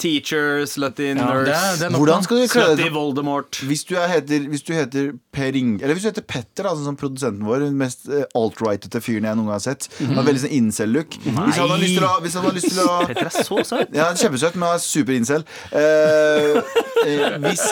[0.00, 3.60] teacher, slutty Det nurse, er, det er Hvordan skal du kle slutty i Voldemort.
[3.66, 6.84] Hvis du, er, heter, hvis du heter Per Inge Eller hvis du heter Petter, altså,
[6.84, 9.88] som produsenten vår, den mest uh, alt-rightete fyren jeg noen gang har sett.
[10.02, 11.16] Han har veldig sånn incel-look.
[11.22, 13.62] Hvis han har lyst til å, hvis han har lyst til å Petter er så
[13.70, 13.94] søt.
[13.96, 15.46] ja, Kjempesøt, men han er super-incel.
[15.70, 16.60] Eh,
[17.06, 17.64] eh, hvis,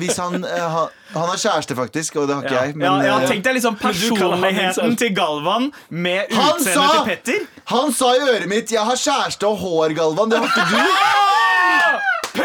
[0.00, 2.76] hvis han eh, ha, Han har kjæreste, faktisk, og det har ikke jeg.
[2.76, 7.04] Men, ja, ja, eh, tenk deg liksom han personligheten til Galvan med utseendet sa- til
[7.12, 7.44] Petter.
[7.70, 10.30] han sa i øret mitt 'Jeg har kjæreste og hår', Galvan.
[10.30, 12.02] Det har ikke du.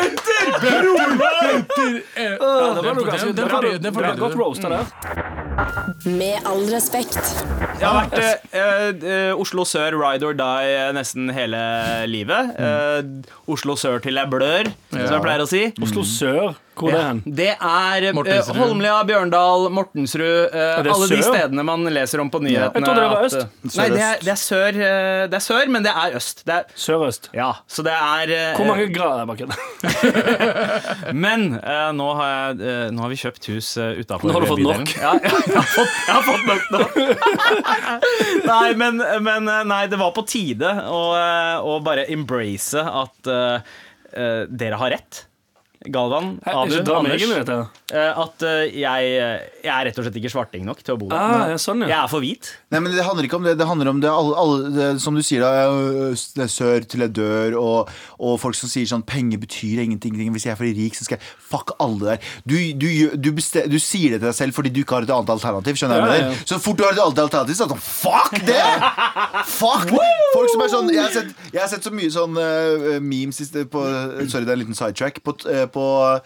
[2.20, 2.94] Eh, Bror det var
[3.80, 4.86] den får du- roasta.
[6.06, 7.18] Med all respekt.
[7.80, 8.14] Jeg har vært
[8.54, 11.60] eh, eh, Oslo Sør ride or die eh, nesten hele
[12.12, 12.54] livet.
[12.60, 13.02] Eh,
[13.52, 15.64] Oslo Sør til jeg blør, som jeg pleier å si.
[15.84, 17.20] Oslo Sør, hvor er det hen?
[17.40, 22.30] Det er eh, Holmlia, Bjørndal, Mortensrud eh, Er det Alle de stedene man leser om
[22.32, 22.80] på nyhetene.
[22.80, 23.42] Jeg trodde det var at, øst.
[23.44, 24.80] eh, Nei, det er, det er sør,
[25.32, 26.44] det er sør, men det er øst.
[26.48, 27.30] Det er, Sørøst.
[27.36, 29.54] ja, så det er Hvor mange grader er bakken?
[31.26, 34.46] Men uh, nå, har jeg, uh, nå har vi kjøpt hus uh, utafor Nå har
[34.46, 34.94] du fått nok.
[35.00, 36.80] Ja, jeg, har fått, jeg har fått nok nå.
[38.52, 41.02] nei, men, men nei, det var på tide å,
[41.66, 43.60] å bare embrace at uh,
[44.14, 45.26] eh, dere har rett.
[45.88, 47.56] Galvan, meg Anders, i dette.
[47.96, 49.12] eh, at eh, jeg,
[49.64, 51.16] jeg er rett og slett ikke svarting nok til å bo her.
[51.16, 52.50] Ah, ja, sånn, Jeg er for hvit.
[52.76, 53.54] Nei, men Det handler ikke om det.
[53.62, 55.70] Det handler om det, alle, alle, det som du sier, da.
[56.36, 60.20] Det er sør til jeg dør, og, og folk som sier sånn Penger betyr ingenting.
[60.36, 62.28] Hvis jeg er for rik, så skal jeg Fuck alle der.
[62.46, 65.16] Du, du, du, bestem, du sier det til deg selv fordi du ikke har et
[65.16, 65.80] annet alternativ.
[65.80, 66.36] Skjønner Ja, jeg ja.
[66.52, 68.60] Så fort du har et annet alternativ, så er det sånn Fuck det!
[69.56, 69.96] Fuck!
[70.36, 73.40] Folk som er sånn Jeg har sett, jeg har sett så mye sånn uh, memes
[73.72, 73.82] på
[74.30, 75.24] Sorry, det er en liten sidetrack.
[75.26, 76.20] På, øh, på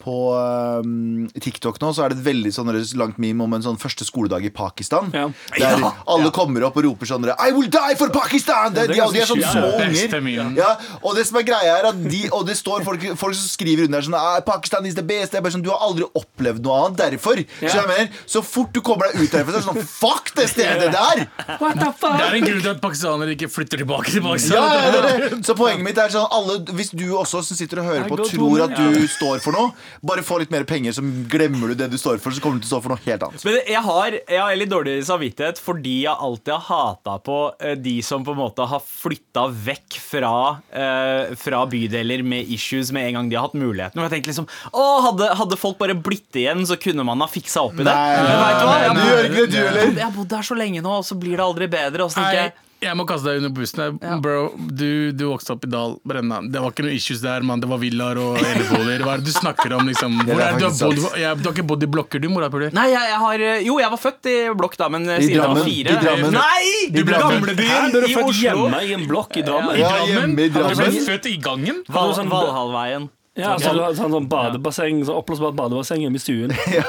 [0.00, 3.78] på um, TikTok nå så er det et veldig sånn langt meme om en sånn
[3.80, 5.10] første skoledag i Pakistan.
[5.14, 5.28] Ja.
[5.56, 8.74] Der alle kommer opp og roper sånn I will die for Pakistan!
[8.74, 10.56] Det, det er de, de er sånn små unger.
[10.58, 13.48] Ja, og det som er greia er at de, Og det står folk, folk som
[13.50, 15.34] skriver under sånn ah, Pakistan is the best.
[15.34, 17.42] Det er bare sånn, Du har aldri opplevd noe annet derfor.
[17.60, 20.32] Så, jeg mener, så fort du kommer deg ut derfra, så er det sånn Fuck
[20.38, 21.24] det stedet der!
[21.60, 22.16] What the fuck?
[22.16, 24.56] Det er en grunn til at pakistanere ikke flytter tilbake til Pakistan.
[24.58, 25.40] Ja, ja, det det.
[25.46, 28.64] Så poenget mitt er sånn alle, Hvis du også som sitter og hører på, tror
[28.66, 29.74] at du står for noe,
[30.06, 32.64] bare få litt mer penger, så glemmer du det du står for, så kommer du
[32.64, 33.44] til å stå for noe helt annet.
[33.46, 37.76] Men jeg har, jeg har litt dårlig samvittighet fordi jeg alltid har hata på eh,
[37.80, 40.34] de som på en måte har flytta vekk fra,
[40.72, 44.00] eh, fra bydeler med issues med en gang de har hatt muligheten.
[44.00, 47.28] Og jeg tenkte liksom Å, hadde, hadde folk bare blitt igjen, så kunne man ha
[47.30, 47.92] fiksa opp i det.
[47.92, 48.78] Nei, Men vet du hva?
[48.80, 49.94] Jeg du gjør ikke det, du heller.
[49.96, 52.06] Jeg har bodd der så lenge nå, og så blir det aldri bedre.
[52.06, 53.98] Og så tenker jeg jeg må kaste deg under bussen.
[54.02, 54.16] ja.
[54.22, 56.40] Bro, du, du vokste opp i Dal Brenna.
[56.48, 57.60] Det var ikke noe issues der, mann.
[57.62, 59.04] Det var villaer og eneboliger.
[59.06, 60.16] Hva er det du snakker om, liksom?
[60.24, 62.72] Hvor er du, har bodd, jeg, du har ikke bodd i blokker, du, morapuler?
[62.76, 65.62] Nei, jeg, jeg har Jo, jeg var født i blokk da, men siden jeg var
[65.68, 66.36] fire I Drammen.
[66.40, 66.66] Nei!
[66.96, 68.42] Du ble Gamlebyen i født Oslo.
[68.48, 69.80] hjemme i en blokk i Drammen.
[69.80, 71.82] Ja, hjemme i Du ble født i gangen?
[71.88, 73.10] Val, sånn- Valhallveien.
[73.38, 76.50] Ja, altså, sånn, sånn, sånn badebasseng, så oppblåsbart badebasseng hjemme i stuen.
[76.74, 76.82] ja.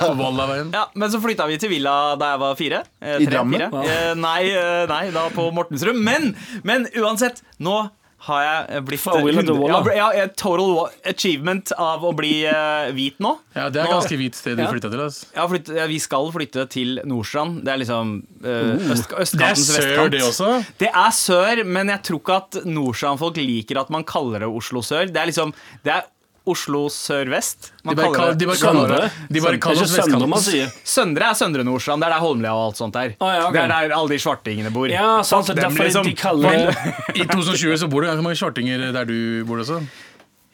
[0.74, 2.80] Ja, Men så flytta vi til villa da jeg var fire.
[3.00, 3.68] Eh, I Drammen?
[3.72, 3.86] Wow.
[3.86, 6.00] Eh, nei, eh, nei, da på Mortensrud.
[6.02, 6.32] Men,
[6.68, 7.76] men uansett, nå
[8.26, 12.12] har jeg eh, blitt Fra Villa til 100 ja, ja, eh, Total achievement av å
[12.18, 13.32] bli eh, hvit nå.
[13.58, 14.70] Ja, det er Nå- ganske hvit sted du Ja.
[14.74, 15.02] flytta til.
[15.06, 15.26] Altså.
[15.38, 17.62] Ja, har ja, vi skal flytte til Nordstrand.
[17.66, 20.18] Det er liksom eh, øst, Det er sør, vestkant.
[20.18, 20.52] det også.
[20.82, 24.82] Det er sør, men jeg tror ikke at Nordstrand-folk liker at man kaller det Oslo
[24.86, 25.06] sør.
[25.10, 25.54] Det er liksom
[25.86, 26.10] Det er
[26.52, 27.72] Oslo sør-vest.
[27.82, 28.88] De bare, kaller det de bare Søndre.
[28.88, 30.46] kaller det De bare er kaller oss Søndre man vestkanten.
[30.52, 30.76] sier.
[30.96, 32.04] Søndre er Søndre Nordstrand.
[32.04, 33.16] Det er der Holmlia og alt sånt er.
[33.20, 33.58] Ah, ja, okay.
[33.58, 34.88] Det er der alle de svartingene bor.
[34.92, 36.06] Ja, sant, så derfor liksom.
[36.06, 36.72] de kaller
[37.16, 39.18] I 2020 så bor det ganske mange svartinger der du
[39.50, 39.82] bor også.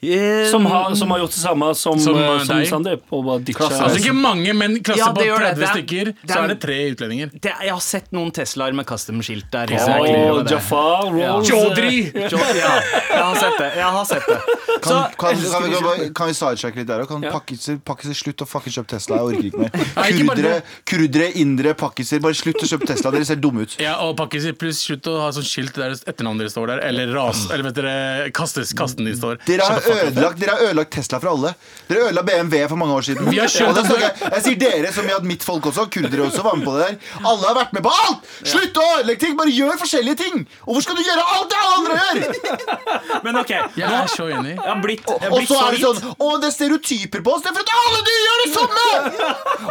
[0.00, 2.64] Eh, som har, som har gjort det samme som, Som, eh, som.
[2.64, 3.02] Sandeep.
[3.10, 5.48] Altså ikke mange, men klasse Ja, på det gjør det.
[5.48, 7.30] 30 Det er- stykker, det er- så er det tre utlendinger.
[7.40, 9.66] det, jeg har sett noen Teslaer med custom-skilt der.
[9.66, 12.12] Å, Jafar Rolls Chaudhry!
[12.14, 12.78] Jo, ja,
[13.10, 13.70] jeg har sett det.
[13.74, 14.38] Jeg har sett det.
[14.78, 17.08] Så, Kan, kan, kan, vi, kan, vi- kan vi sidetracke litt der òg?
[17.08, 17.32] Kan Ja.
[17.32, 19.16] pakkiser, pakkiser slutt å fucking kjøpe Tesla?
[19.16, 19.70] Jeg orker ikke mer.
[20.28, 23.10] Kurdere, kurdere indre pakkiser, bare slutt å kjøpe Tesla.
[23.10, 23.74] Dere ser dumme ut.
[23.80, 27.10] Ja, og pakkiser pluss slutt å ha sånn skilt der etternavnet deres står der, eller
[27.12, 29.38] ras, eller vet dere, kastes, kasten de står.
[29.44, 31.54] Dere har, Ødelagt, dere har ødelagt Tesla for alle.
[31.88, 33.30] Dere ødela BMW for mange år siden.
[33.30, 36.44] Vi har snakker jeg, jeg sier dere, som i at mitt folk også, kurdere også,
[36.46, 36.96] var med på det der.
[37.22, 38.28] Alle har vært med på alt!
[38.42, 39.36] Slutt å ødelegge ting!
[39.38, 40.44] Bare gjør forskjellige ting!
[40.66, 42.18] Og hvorfor skal du gjøre alt det alle andre gjør?
[43.26, 43.52] Men OK.
[43.78, 44.54] Jeg er så enig.
[44.56, 46.54] Jeg har blitt, jeg har Og blitt så så er det sånn Å, det er
[46.56, 47.44] stereotyper på oss.
[47.44, 48.86] Det er for at alle de gjør det samme!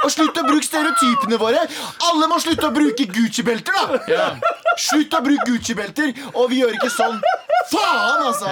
[0.03, 1.65] Og slutt å bruke stereotypene våre.
[2.11, 4.31] Alle må slutte å bruke Gucci-belter, da.
[4.77, 6.13] Slutt å bruke Gucci-belter.
[6.35, 7.19] Og vi gjør ikke sånn.
[7.71, 8.51] Faen, altså!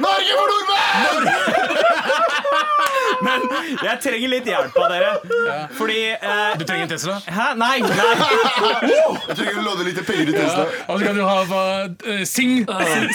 [0.00, 0.60] Norge for
[1.04, 2.40] nordmenn!
[3.20, 3.42] Men
[3.84, 5.08] jeg trenger litt hjelp av dere.
[5.76, 7.16] Fordi eh, Du trenger en Tesla?
[7.26, 7.48] Hæ?
[7.60, 7.82] Nei!
[7.84, 8.14] nei.
[9.28, 10.64] Jeg trenger å låne litt penger i Tesla.
[10.86, 12.62] Og så kan du ha eh, Sing.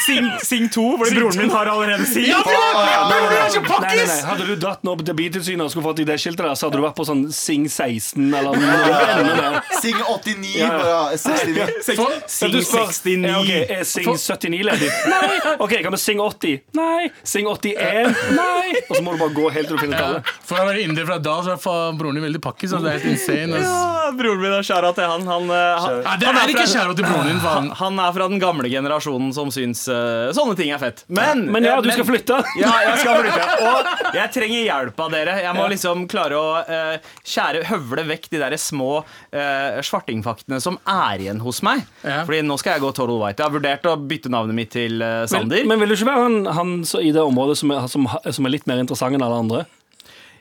[0.06, 2.28] Sing, Sing 2, fordi broren min har allerede Sing.
[2.30, 2.54] Ja, bro!
[2.54, 4.14] Broren min er så Nei, nei, pakkis!
[4.14, 4.20] nei.
[4.30, 6.78] Hadde du dratt nå til Biltilsynet og skulle fått i det skiltet der, så hadde
[6.80, 9.64] du vært på sånn Sing 16 eller noe.
[9.82, 10.78] Sing 89, Ja, ja.
[10.86, 11.82] bare 69.
[11.90, 13.26] Sing, Sing 69.
[13.26, 14.94] Ja, ok, er Sing 79 ledig?
[15.10, 15.34] Nei.
[15.58, 16.62] Ok, Kan vi Sing 80?
[16.78, 17.10] Nei.
[17.26, 18.16] Sing 81?
[18.40, 18.82] Nei.
[18.90, 20.32] Og så må du bare gå helt til du finner tallet.
[20.46, 22.72] For å være indier fra da, så er broren din veldig pakkis.
[22.74, 23.60] Så det er helt insane.
[23.60, 23.70] ass.
[23.70, 25.26] Ja, broren min er skjæra til han.
[25.30, 27.42] Han, eh, han, Ja, det han er ikke kjære til broren din.
[27.46, 31.04] han, han er fra den gamle generasjonen som syns uh, sånne ting er fett.
[31.10, 32.42] Men, Men ja, du du skal flytte.
[32.62, 33.48] Ja, jeg skal flytte.
[33.66, 35.38] Og jeg trenger hjelp av dere.
[35.44, 40.78] Jeg må liksom klare å uh, skjære, høvle vekk de der små uh, svartingfaktene som
[40.90, 41.84] er igjen hos meg.
[42.06, 42.22] Ja.
[42.28, 43.42] Fordi nå skal jeg gå total white.
[43.42, 46.24] Jeg har vurdert å bytte navnet mitt til eh, Men, men vil du ikke være
[46.26, 48.06] han, han så i det området som er, som,
[48.38, 49.66] som er litt mer interessant enn alle andre?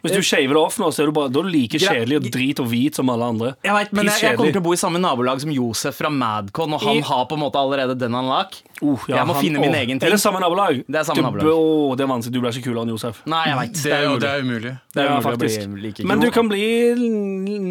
[0.04, 2.18] Hvis du shaver det off nå, så er du bare, da er du like kjedelig
[2.18, 3.52] og drit og hvit som alle andre.
[3.64, 6.10] jeg vet, men jeg, jeg kommer til å bo i samme nabolag som Josef fra
[6.12, 8.58] Madcon, og han I- har på en måte allerede den han lak.
[8.82, 10.12] Uh, ja, Jeg må han- finne min oh, egen Er ting.
[10.12, 10.82] det samme nabolag?
[10.84, 11.48] Det er samme du, nabolag.
[11.56, 12.34] Oh, det er vanskelig.
[12.36, 13.22] Du blir ikke kulere enn Josef.
[13.32, 13.80] Nei, jeg vet.
[13.80, 14.74] Det, er, det er umulig.
[14.92, 15.64] Det er Ja, umulig å faktisk.
[15.72, 16.68] bli like Men du kan bli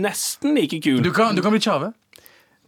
[0.01, 1.03] nesten like kul.
[1.05, 1.93] Du kan, du kan bli Tjave.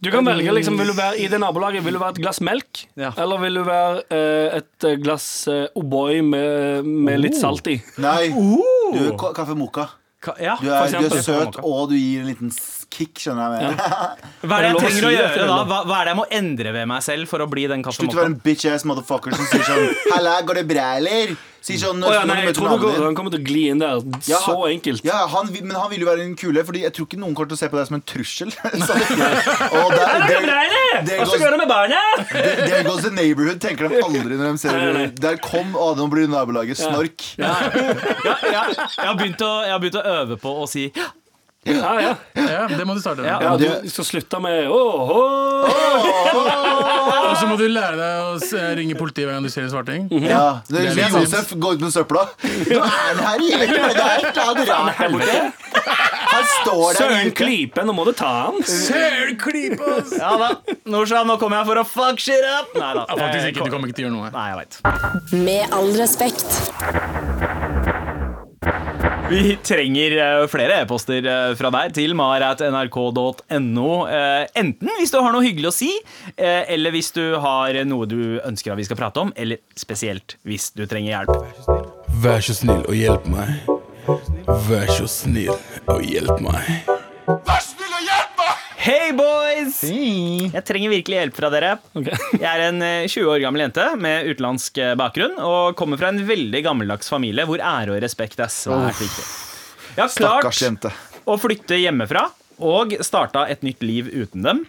[0.02, 2.40] Du kan velge liksom, vil du være i det nabolaget Vil du være et glass
[2.44, 3.12] melk, Ja.
[3.16, 7.78] eller vil du være eh, et eh, glass eh, O'boy med, med litt salt i?
[8.04, 8.28] Nei.
[8.28, 9.88] Du er ka- kaffe moka.
[10.20, 13.16] Ka- Ja, Du For er, du er søt, og du gir en liten s- kick,
[13.20, 13.72] skjønner jeg.
[14.46, 15.58] Hva er det Er det lov jeg å trenger si å det gjøre da?
[15.72, 18.12] Hva, hva er det jeg må endre ved meg selv for å bli den Slutt
[18.14, 21.36] å være en bitch ass motherfucker som sier sånn Halla, går det bra, eller?
[21.66, 23.98] Sier sånn oh, ja, nei, jeg tror går, han kommer til å gli inn der.
[24.30, 25.02] Ja, så enkelt.
[25.06, 27.50] Ja, han, men han vil jo være en kule, Fordi jeg tror ikke noen kommer
[27.50, 28.52] til å se på deg som en trussel.
[28.86, 31.98] Så, og der, der, Hva skal goes, du gjøre med barna?
[32.30, 35.10] there, goes the neighborhood, tenker de aldri når de ser Nei, nei, nei.
[35.26, 37.26] Der kom Adam og blir nabolaget snork.
[37.40, 40.86] Ja, ja, jeg, har begynt å, jeg har begynt å øve på å si
[41.66, 42.12] Ja, ja.
[42.38, 43.32] Ja, det må du starte med.
[43.32, 43.56] Ja.
[43.58, 45.66] det- du skal slutte med åh,
[47.36, 50.06] Og så må du lære deg å ringe politiet hver gang du ser en svarting.
[50.24, 52.22] Ja, det Det er litt Josef gå ut med søpla.
[52.40, 55.36] Nå er han her det er et eller annet rart borte.
[56.26, 58.58] Han står der Søren klype, nå må du ta han.
[58.66, 60.14] Søren klype, ass!
[60.16, 60.48] Ja da,
[60.88, 62.72] Norsan, nå kommer jeg for å fuck shit up!
[62.76, 63.04] Nei da.
[63.04, 64.32] Ja, faktisk Eh, ikke, du kommer ikke til å gjøre noe.
[64.32, 64.72] Nei, jeg vet.
[65.44, 66.48] Med all respekt.
[69.30, 73.88] Vi trenger eh, flere e-poster eh, fra deg til mar.nrk.no.
[74.06, 75.90] Eh, enten hvis du har noe hyggelig å si,
[76.36, 80.70] eller hvis du har noe du ønsker at vi skal prate om, eller spesielt hvis
[80.76, 81.32] du trenger hjelp.
[82.22, 83.74] Vær så snill og hjelp meg.
[84.68, 85.56] Vær så snill
[85.90, 86.70] og hjelp meg.
[88.86, 89.80] Hei, boys!
[89.82, 91.72] Jeg trenger virkelig hjelp fra dere.
[91.98, 92.14] Okay.
[92.44, 96.12] Jeg er en eh, 20 år gammel jente med utenlandsk eh, bakgrunn og kommer fra
[96.12, 99.24] en veldig gammeldags familie hvor ære og respekt er svært viktig.
[99.96, 100.86] Jeg har klart
[101.26, 102.28] å flytte hjemmefra
[102.62, 104.62] og starta et nytt liv uten dem.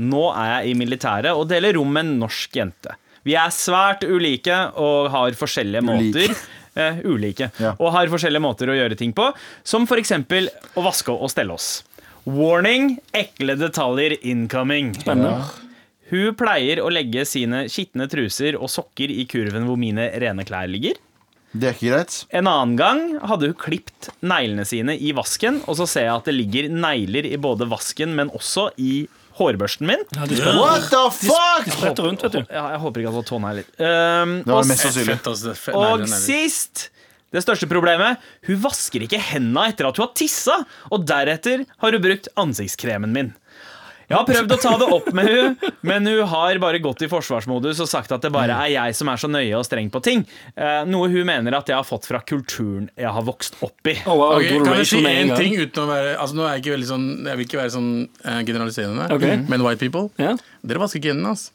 [0.00, 2.96] Nå er jeg i militæret og deler rom med en norsk jente.
[3.28, 6.30] Vi er svært ulike og har forskjellige Ulike.
[6.30, 6.46] måter
[6.78, 7.48] Uh, Ulike.
[7.58, 7.72] Ja.
[7.82, 9.24] Og har forskjellige måter å gjøre ting på,
[9.66, 10.12] som f.eks.
[10.78, 11.80] å vaske og stelle oss.
[12.28, 14.92] Warning ekle detaljer incoming.
[15.00, 15.48] Spennende.
[16.08, 20.68] Hun pleier å legge sine skitne truser og sokker i kurven hvor mine rene klær
[20.70, 20.96] ligger.
[21.52, 22.16] Det er ikke greit.
[22.36, 26.28] En annen gang hadde hun klipt neglene sine i vasken, og så ser jeg at
[26.28, 29.06] det ligger negler i både vasken, men også i
[29.38, 30.04] hårbørsten min.
[30.16, 30.26] Ja,
[30.58, 31.68] What the fuck?!
[31.72, 32.40] spretter rundt, vet du.
[32.52, 33.68] Ja, jeg håper ikke at det var tånegler.
[33.78, 35.18] Um, Det var og, mest sannsynlig.
[35.78, 36.88] Og sist
[37.34, 40.62] det største problemet Hun vasker ikke henda etter at hun har tissa,
[40.92, 43.34] og deretter har hun brukt ansiktskremen min.
[44.08, 47.10] Jeg har prøvd å ta det opp med hun, men hun har bare gått i
[47.12, 50.00] forsvarsmodus og sagt at det bare er jeg som er så nøye og streng på
[50.04, 50.24] ting.
[50.56, 53.98] Eh, noe hun mener at jeg har fått fra kulturen jeg har vokst opp i.
[54.08, 56.62] Oh, wow, Ok, kan jeg si én ting uten å være Altså nå er jeg
[56.62, 59.40] ikke veldig sånn Jeg vil ikke være sånn eh, generaliserende, okay.
[59.50, 60.40] men white people yeah.
[60.64, 61.50] Dere vasker ikke hendene, ass.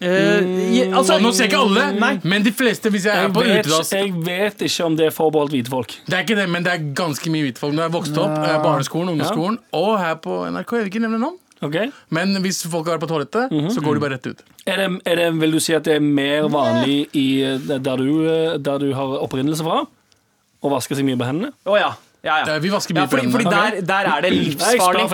[0.00, 2.12] Eh, altså, nå ser jeg ikke alle, Nei.
[2.28, 2.90] men de fleste.
[2.92, 5.94] Hvis jeg er på vet, utedass jeg vet ikke om det er forbeholdt hvite folk.
[6.06, 7.72] Det er ikke det, men det er ganske mye hvite folk.
[7.78, 8.58] Når jeg vokste opp, ja.
[8.64, 10.76] barneskolen, ungdomsskolen og her på NRK.
[10.76, 11.38] Jeg vil ikke nevne navn.
[11.64, 11.88] Okay.
[12.12, 13.70] Men hvis folk har vært på toalettet, Mhm.
[13.72, 14.42] så går de bare rett ut.
[14.66, 17.96] Er det, er det, vil du si at det er mer vanlig i, eh, der,
[17.96, 19.86] du, eh, der du har opprinnelse fra?
[20.62, 21.52] Å vaske seg mye på hendene?
[21.64, 21.94] Å oh, Ja,
[22.26, 22.36] ja.
[22.46, 25.04] Ja, vi vasker mye ja, fordi, fordi der, der er det livsfarlig.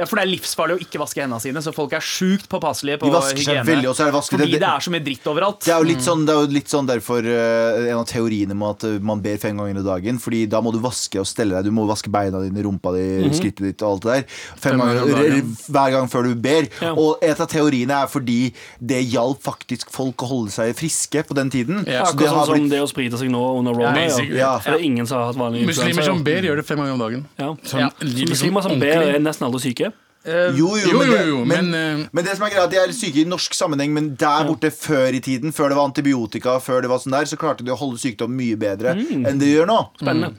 [0.00, 2.98] Ja, for det er livsfarlig å ikke vaske hendene sine, så folk er sjukt påpasselige
[3.02, 3.64] på hygiene.
[3.68, 5.60] veldig, er det vasket- fordi det- det er så mye dritt overalt.
[5.66, 8.54] Det er jo litt sånn, det er jo litt sånn derfor uh, en av teoriene
[8.56, 10.18] med at eh, man ber fem ganger i dagen.
[10.22, 11.64] Fordi da må du vaske og stelle deg.
[11.70, 13.04] Du må vaske beina dine, rumpa di,
[13.36, 14.24] skrittet ditt og alt det der.
[14.56, 15.42] Fem Fem ganger.
[15.68, 16.68] Hver gang før du ber.
[16.80, 16.92] Ja.
[16.96, 21.34] Og et av teoriene er fordi det hjalp faktisk folk å holde seg friske på
[21.36, 21.84] den tiden.
[21.86, 24.06] Ja, Så det Akkurat har sånn som blitt det å sprite seg nå under Roma.
[24.32, 24.58] Ja.
[24.62, 26.78] For det er ingen som har hatt vanlig Muslimer influensa, som ber, gjør det fem
[26.80, 27.26] ganger om dagen.
[27.38, 27.50] Ja.
[27.64, 27.90] Sånn, Ja.
[28.00, 29.92] Så Muslimer som ber, er nesten aldri syke.
[30.26, 32.80] Jo, jo, Jo, men, det, jo, men, men, eh, men det som er greit, de
[32.82, 36.58] er syke i norsk sammenheng, men der borte før i tiden, før det var antibiotika,
[36.62, 39.50] før det var sånn der, så klarte de å holde sykdom mye bedre enn de
[39.54, 39.78] gjør nå.
[40.02, 40.34] Spennende.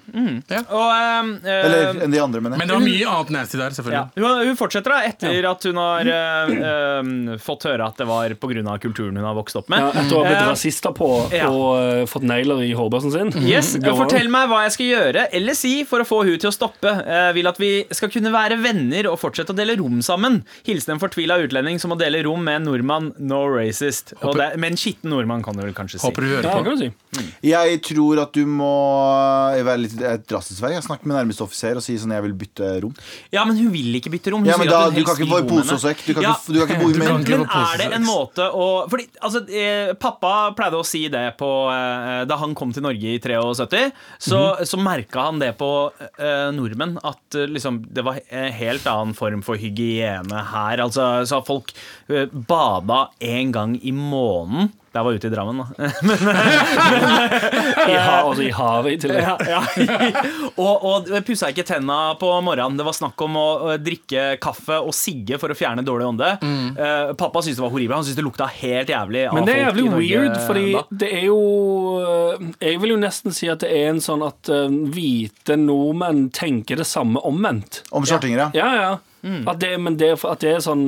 [0.64, 3.74] Og, um, eh, Eller enn de andre, mener men det var mye annet nasty der,
[3.74, 3.78] ja.
[3.80, 4.24] selvfølgelig.
[4.24, 8.38] hun, hun fortsetter da etter at hun har eh, ehm, fått høre at det var
[8.40, 8.78] pga.
[8.84, 9.82] kulturen hun har vokst opp med.
[9.84, 11.48] Ja, etter å ha blitt Eh, rasister på ja.
[11.50, 13.32] og uh, fått negler i hårbørsten sin.
[13.48, 13.96] Yes, Go.
[13.98, 16.92] Fortell meg hva jeg skal gjøre eller si for å få hun til å stoppe.
[17.04, 20.44] Uh, vil at vi skal kunne være venner og fortsette å dele rom sammen.
[20.68, 24.14] Hilsen en fortvila utlending som må dele rom med en nordmann, no racist.
[24.22, 26.06] Og det, med en skitten nordmann, kan du vel kanskje si.
[26.08, 26.64] Håper du hører Ja, på.
[26.64, 26.92] kan du si.
[27.46, 28.72] Jeg tror at du må
[29.64, 29.96] være litt
[30.30, 30.72] drastisk vei.
[30.76, 32.94] Jeg snakker med nærmeste offiser og sier sånn jeg vil bytte rom.
[33.34, 34.42] Ja, men hun vil ikke bytte rom.
[34.44, 36.04] Hun Ja, men sier da, at hun du kan ikke få i pose og sekk.
[36.08, 38.48] Du kan Ja, ikke, du kan ikke bo i Men, men er det en måte
[38.54, 42.84] å Fordi altså, eh, Pappa pleide å si det på eh, Da han kom til
[42.86, 44.66] Norge i 73, så, Mhm.
[44.68, 45.70] så merka han det på
[46.20, 46.98] eh, nordmenn.
[47.04, 50.76] At eh, liksom, det var en helt annen form for hygiene her.
[50.84, 51.68] Altså, så folk
[52.12, 54.72] eh, bada én gang i måneden.
[54.94, 55.66] Jeg var ute i Drammen, da.
[57.90, 59.26] I, ha, også I havet i tillegg.
[59.26, 59.62] Ja, ja.
[60.62, 62.78] og, og pussa ikke tenna på morgenen.
[62.78, 66.30] Det var snakk om å å drikke kaffe og sigge for å fjerne dårlig ånde.
[66.44, 67.98] Eh, pappa syntes det var horribelt.
[67.98, 69.24] Han syntes det lukta helt jævlig.
[69.30, 70.84] av Men det er folk jævlig weird, fordi da.
[71.04, 71.40] det er jo
[72.62, 74.42] Jeg vil jo nesten si at det er en sånn at
[74.94, 77.82] hvite nordmenn tenker det samme omvendt.
[77.90, 78.50] Om shortinger, ja.
[78.62, 78.94] Ja, ja.
[79.24, 80.82] At det, men det, at det er sånn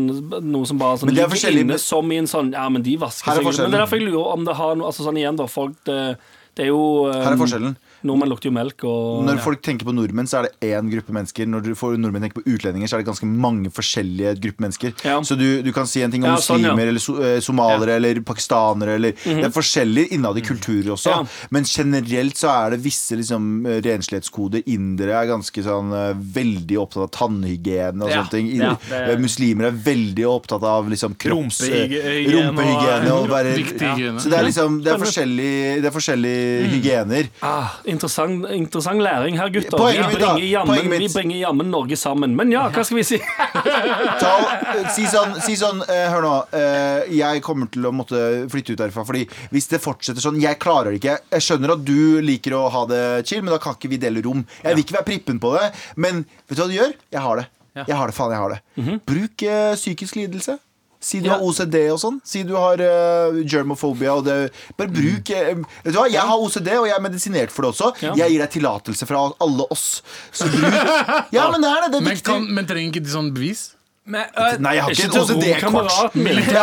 [0.43, 2.67] noe som bare sånn, Men det er ligger forskjellig- inne som i en sånn Ja,
[2.69, 3.51] men de vasker er seg jo.
[3.63, 5.45] Men det er derfor jeg lurer om det har noe Altså sånn igjen, da.
[5.47, 6.17] Folk Det,
[6.55, 7.77] det er jo um, Her er forskjellen.
[8.05, 11.11] Nordmenn lukter jo melk og Når folk tenker på nordmenn, så er det én gruppe
[11.15, 11.47] mennesker.
[11.49, 14.93] Når du får nordmenn tenker på utlendinger, så er det ganske mange forskjellige grupper mennesker.
[15.03, 15.17] Ja.
[15.25, 16.73] Så du, du kan si en ting om Ja, sånn, ja.
[16.75, 21.11] muslimer eller so eh, somaliere eller pakistanere eller Det er forskjellig innad i kulturer også.
[21.15, 21.25] Mhm.
[21.25, 21.49] Ja.
[21.57, 24.63] Men generelt så er det visse liksom, eh, renslighetskoder.
[24.67, 28.51] Indere er ganske sånn eh, veldig opptatt av tannhygiene og Ja, sånne ting.
[28.55, 31.61] ja, In- eh, Muslimer er veldig opptatt av liksom kropps...
[31.65, 31.87] eh,
[32.29, 33.55] Rumpehygiene og- og være,
[34.19, 37.29] Så det er liksom Det er forskjellige, det er forskjellige hygiener.
[37.41, 39.77] Ah, interessant, interessant læring her, gutter.
[39.79, 42.35] Poenget vi, bringer jammen, vi bringer jammen Norge sammen.
[42.37, 43.19] Men ja, hva skal vi si?
[44.21, 44.33] Ta,
[44.93, 46.33] si sånn, si sånn eh, Hør nå.
[46.59, 49.05] eh, jeg kommer til å måtte flytte ut derfra.
[49.07, 51.17] Fordi hvis det fortsetter sånn Jeg klarer det ikke.
[51.37, 54.23] Jeg skjønner at du liker å ha det chill, men da kan ikke vi dele
[54.25, 54.45] rom.
[54.61, 55.69] Jeg vil ikke være prippen på det,
[56.01, 56.95] men vet du hva du gjør?
[57.15, 57.49] Jeg har det.
[57.75, 58.99] Jeg har det, faen, jeg har det.
[59.09, 60.59] Bruk eh, psykisk lidelse.
[61.05, 61.35] Si du Ja.
[61.35, 62.17] har OCD og sånn.
[62.25, 64.15] Si du har uh, germophobia.
[64.17, 64.37] Og det,
[64.79, 65.61] bare bruk mm.
[65.83, 67.91] Vet du hva, Jeg har OCD, og jeg er medisinert for det også.
[68.01, 68.15] Ja.
[68.23, 70.01] Jeg gir deg tillatelse fra alle oss.
[70.33, 70.65] Så bruk
[71.35, 71.91] Ja, men det er det.
[71.93, 73.74] Det er Men, kan, men trenger ikke de sånn bevis?
[74.05, 75.91] Men, øh, Nei, jeg har ikke et OCD-kort.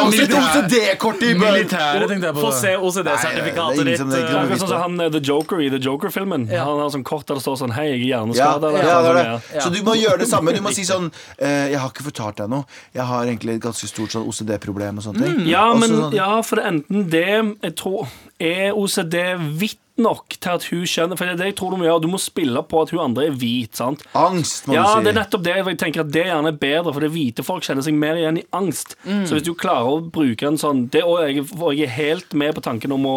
[0.07, 2.40] OCD-kort i Militære, tenkte jeg på.
[2.44, 3.98] Få se OCD-sertifikatet er ditt.
[3.98, 6.44] det er ikke øh, Akkurat sånn som han eh, The Joker i The Joker-filmen.
[6.52, 8.70] Han har sånn kort der det står sånn Hei, jeg er Ja, hjerneskada.
[8.76, 9.26] ja, ja, det er det.
[9.57, 9.64] ja.
[9.66, 10.55] Så du må gjøre det samme.
[10.57, 12.64] Du må si sånn eh, Jeg har ikke fortalt deg noe.
[12.94, 15.42] Jeg har egentlig et ganske stort sånn OCD-problem og sånne ting.
[15.50, 17.26] Ja, Og men, sånn- ja, for det er enten det
[17.66, 18.07] Jeg tror
[18.42, 19.18] Er OCD
[19.59, 22.02] hvitt nok til at hun skjønner For det er det jeg tror du må gjøre.
[22.04, 23.76] Du må spille på at hun andre er hvit.
[23.78, 24.02] sant?
[24.18, 25.56] Angst, må Ja, du det er nettopp det.
[25.60, 28.42] Jeg tenker at Det gjerne er bedre, for det hvite folk kjenner seg mer igjen
[28.42, 28.96] i angst.
[29.06, 29.24] Mm.
[29.26, 32.34] Så hvis du klarer å bruke en sånn det, Og jeg, og jeg er helt
[32.34, 33.16] med på tanken om å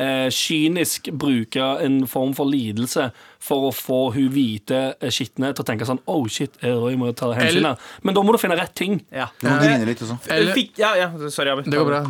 [0.00, 3.10] eh, kynisk bruke en form for lidelse
[3.42, 6.98] for å få hun hvite eh, skitne til å tenke sånn Oh shit, jeg jeg
[7.00, 7.78] må ta hensyn her.
[8.02, 9.00] Men da må du finne rett ting.
[9.12, 9.28] Ja.
[9.40, 10.20] Du må grine litt og sånn.
[10.32, 11.68] Eller, Fikk, ja, ja, sorry, Abid.
[11.70, 12.02] det går bra.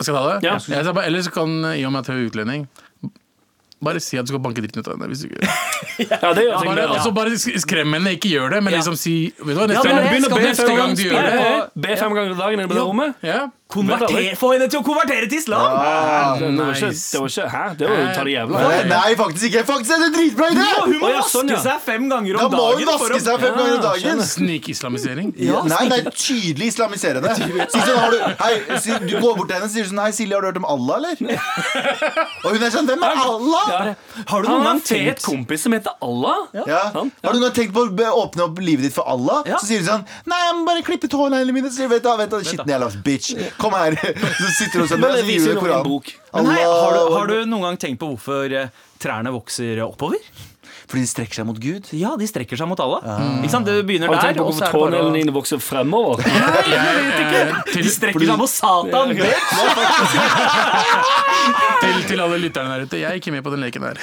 [0.00, 0.38] Skal jeg ta det?
[0.48, 0.58] Ja.
[0.80, 2.68] Jeg bare, ellers kan, i og med at hun er utlending
[3.82, 5.08] bare si at du skal banke dritten ut av henne.
[5.12, 5.46] Hvis du ikke
[6.10, 6.66] Ja, det gjør jeg.
[6.66, 6.88] bare, Ja.
[6.96, 9.88] altså, bare sk- skrem henne, ikke gjør det, men liksom si Vet du hva, neste,
[9.88, 12.38] gang, Begynn å skal be neste fem gang du gjør det Be fem ganger om
[12.44, 13.14] dagen inne på det rommet.
[13.24, 13.40] ja.
[13.70, 15.60] Konverter, få henne til å konvertere til islam!
[15.70, 17.10] Det var ikke, Nice.
[17.12, 17.62] det var ikke Hæ?
[17.78, 19.62] Det var jo ta det jævla Nei, Nei, faktisk ikke.
[19.68, 20.64] Faktisk er det dritbra idé!
[20.64, 21.60] Ja, hun må oh, ja, vaske sånn, ja.
[21.62, 22.90] seg fem ganger Da om må hun dagen.
[22.90, 24.24] for vaske seg fem ganger om dagen.
[24.34, 25.30] Snikislamisering.
[25.50, 27.32] Ja, nei, nei, tydelig islamiserende.
[27.70, 28.52] Si sånn, har du, hei,
[28.82, 30.66] si, du går bort til henne og sier sånn Hei, Silje, har du hørt om
[30.68, 31.14] Allah, eller?
[32.44, 33.70] Og hun er sånn Hvem er Allah?
[33.70, 33.94] Ja.
[34.30, 36.42] Har du noen har gang tenkt kompis som heter Allah.
[36.66, 39.42] Har du noen gang tenkt på å åpne opp livet ditt for Allah?
[39.48, 39.60] Ja.
[39.60, 41.70] Så sier hun sånn Nei, jeg må bare klippe tåneglene mine.
[41.70, 43.32] Så sier hun vet du, vet du, Skitten jævla bitch.
[43.60, 43.96] Kom her.
[44.00, 46.12] Så sitter du sånn Men og det viser du noe en bok.
[46.32, 48.70] Men hei, har, du, har du noen gang tenkt på hvorfor eh,
[49.02, 50.22] trærne vokser oppover?
[50.90, 51.86] Fordi de strekker seg mot Gud?
[51.94, 53.04] Ja, de strekker seg mot Allah.
[53.38, 53.68] Ikke sant?
[53.68, 55.62] Det begynner Har du der, tenkt på og så hvorfor er det bare dine vokser
[55.62, 56.18] fremover?
[57.74, 59.14] De strekker seg mot Satan!
[61.80, 64.00] Til, til alle lytterne der ute, jeg er ikke med på den leken der.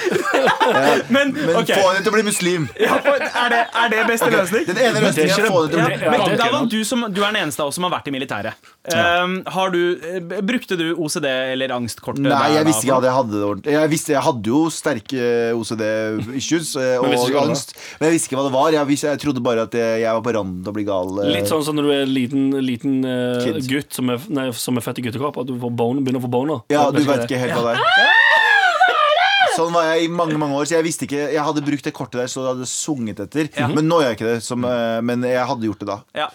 [1.14, 2.66] Men, Men ok, få henne til å bli muslim.
[2.82, 4.66] ja, er, det, er det beste løsning?
[4.70, 7.22] Den ene løsningen er å få henne til å bli Ja, men du, som, du
[7.22, 8.58] er den eneste av oss som har vært i militæret.
[8.90, 12.26] Um, har du, eh, brukte du OCD eller angstkortet?
[12.26, 13.76] Nei, jeg visste ikke at jeg hadde det ordentlig.
[13.78, 17.50] Jeg, visste, jeg hadde jo sterke OCD-issues og hva det var.
[17.50, 17.74] angst.
[17.98, 18.70] Men jeg visste ikke hva det var.
[18.78, 21.14] Jeg, visste, jeg trodde bare at jeg, var på randen til å bli gal.
[21.24, 21.34] eh.
[21.38, 24.80] Litt sånn som når du er en liten, liten uh, gutt som er, nei, som
[24.80, 26.64] er født i guttekropp, at du får boner, begynner å få boner.
[26.74, 28.26] Ja, du Vet ikke helt hva det er.
[29.58, 30.68] Sånn var jeg i mange mange år.
[30.70, 33.50] Så jeg visste ikke Jeg hadde brukt det kortet der så det hadde sunget etter.
[33.74, 34.42] Men nå gjør jeg ikke det.
[34.46, 35.98] Som, eh, men jeg hadde gjort det da.
[36.26, 36.28] Ja.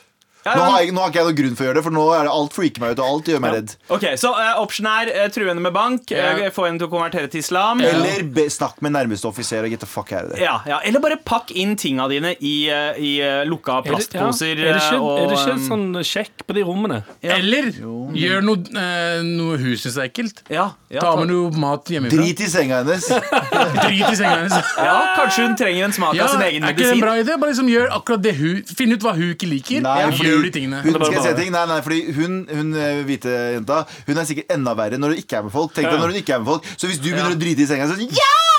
[0.42, 1.94] Ja, Nå har, jeg, nå har ikke jeg noen grunn for å gjøre det, for
[1.94, 3.74] nå er det alt freaker meg ut, og alt gjør meg redd.
[3.94, 6.92] Ok, Så uh, option er uh, true henne med bank, uh, få henne til å
[6.92, 7.78] konvertere til islam.
[7.86, 10.42] Eller be, snakk med nærmeste offiser og get the fuck out of there.
[10.42, 13.92] Ja, ja, Eller bare pakk inn tinga dine i, eh, i eh, lukka Er det,
[13.92, 14.52] ja, plastposer.
[14.58, 16.98] er det ikke, eh, og, er det ikke sånn sjekk på de rommene?
[17.22, 17.70] Eller
[18.18, 20.42] gjør noe, eh, noe huset er ekkelt.
[20.50, 22.18] ja, ja, Ta med noe mat hjemmefra.
[22.18, 23.06] Drit i senga hennes.
[23.86, 24.58] Drit i senga hennes.
[24.88, 26.68] ja, Kanskje hun trenger en smak Ja, av sin egen medisin.
[26.68, 27.38] er ikke det en bra idé?
[27.40, 29.80] Bare liksom gjør akkurat det hun Finn ut hva hun ikke liker.
[29.86, 29.96] Nei,
[30.32, 30.82] gjør de tingene.
[30.84, 31.52] Hun, skal jeg si ting?
[31.54, 35.24] Nei, nei, fordi hun, hun eh, hvite jenta Hun er sikkert enda verre når du
[35.24, 35.74] ikke er med folk.
[35.76, 37.68] Tenk deg når hun ikke er med folk Så hvis du begynner å drite i
[37.70, 38.51] senga, så er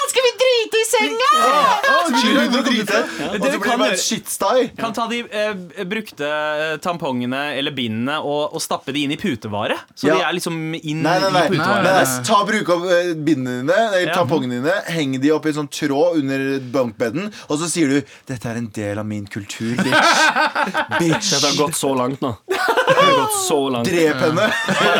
[0.83, 1.31] Ja, i senga!
[2.43, 2.63] Det?
[2.63, 2.99] Drite?
[3.03, 4.77] Og så blir kan det bare et.
[4.77, 9.17] Kan ta de eh, brukte eh, tampongene eller bindene og, og stappe de inn i
[9.19, 9.77] putevare.
[9.95, 10.15] Så Ja.
[10.17, 11.43] de er liksom inn Nei, nei, nei.
[11.45, 11.83] i putevare.
[11.83, 12.23] nei, nei.
[12.27, 14.13] Ta Bruk opp eh, bindene dine, eller Ja.
[14.19, 18.01] tampongene dine, heng de opp i en sånn tråd under bunkbeden, og så sier du
[18.27, 20.19] 'Dette er en del av min kultur, bitch'.
[20.99, 21.29] bitch.
[21.31, 22.35] Dette har gått så langt nå.
[22.93, 24.47] Drep henne.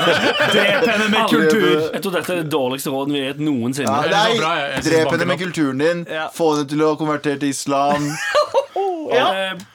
[0.54, 1.90] Drep henne med kultur!
[1.94, 3.90] Jeg tror dette er det dårligste rådet vi har gitt noensinne.
[3.90, 6.06] Ja, nei, bra, jeg- jeg drep henne med kulturen din.
[6.10, 6.28] Ja.
[6.36, 8.08] Få henne til å konvertere til islam.
[9.18, 9.28] ja.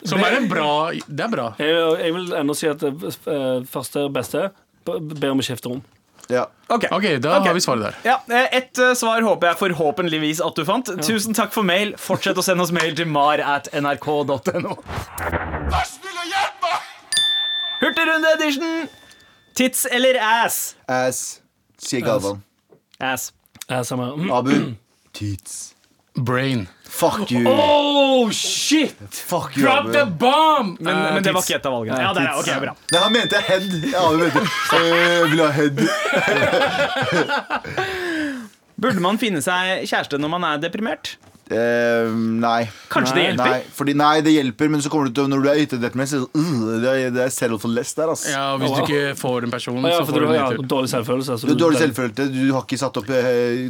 [0.08, 0.70] Som er en bra
[1.06, 1.50] Det er bra.
[1.60, 2.92] jeg, jeg vil ennå si at det
[3.28, 4.48] eh, første og beste
[4.88, 5.82] ber om å skifte rom.
[6.28, 6.42] Ja.
[6.68, 6.84] Ok.
[6.92, 7.46] Ok, da okay.
[7.48, 7.94] har vi svaret der.
[8.04, 10.90] Ja, eh, Et uh, svar håper jeg forhåpentligvis at du fant.
[11.04, 11.94] Tusen takk for mail.
[12.00, 14.76] Fortsett å sende oss mail til mar at nrk.no.
[15.24, 16.87] Hurtigrunde
[17.82, 18.88] edition!
[19.54, 20.76] Tits eller ass?
[20.86, 21.40] Ass.
[21.78, 22.42] Sier Galvan.
[23.00, 23.32] Ass.
[23.68, 23.88] ass.
[23.88, 24.12] samme.
[24.14, 24.32] Mm.
[24.32, 24.74] Abu.
[25.12, 25.74] Tits.
[26.16, 26.68] Brain.
[26.84, 27.44] Fuck you.
[27.46, 28.96] Oh, shit!
[29.10, 29.92] Fuck you, Drop Abu.
[29.92, 30.76] the bomb!
[30.80, 32.00] Men, men det var ikke et av valgene.
[32.02, 33.62] Ja, det er, ok, bra Nei, han mente head.
[33.92, 34.40] Ja, han mente
[34.72, 35.78] Jeg Vil ha head.
[38.82, 41.06] Burde man finne seg kjæreste når man er deprimert?
[41.48, 42.68] Eh, nei.
[42.92, 43.52] Kanskje det hjelper?
[43.54, 46.18] Nei, fordi, nei, det hjelper, men så kommer du til når du er ute så
[46.20, 48.28] uh, det øh, det er, det er self-less der, Altså.
[48.34, 50.90] Ja, og Hvis du ikke får en person, Ja, så får du en ja, dårlig
[50.92, 51.32] selvfølelse.
[51.32, 53.22] Altså, Du er dårlig selvfølelse, du har ikke satt opp uh,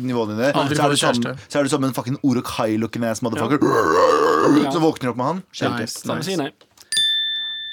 [0.03, 0.51] nivåene dine.
[0.74, 3.62] Så er, du sammen, så er du som en fucking Orok Hai-looking ass motherfucker.
[4.72, 5.41] Så våkner du opp med han.
[5.79, 6.24] Nice, nice.
[6.24, 6.37] si.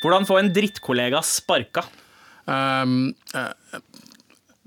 [0.04, 1.86] Hvordan få en drittkollega sparka?
[2.46, 3.16] Um,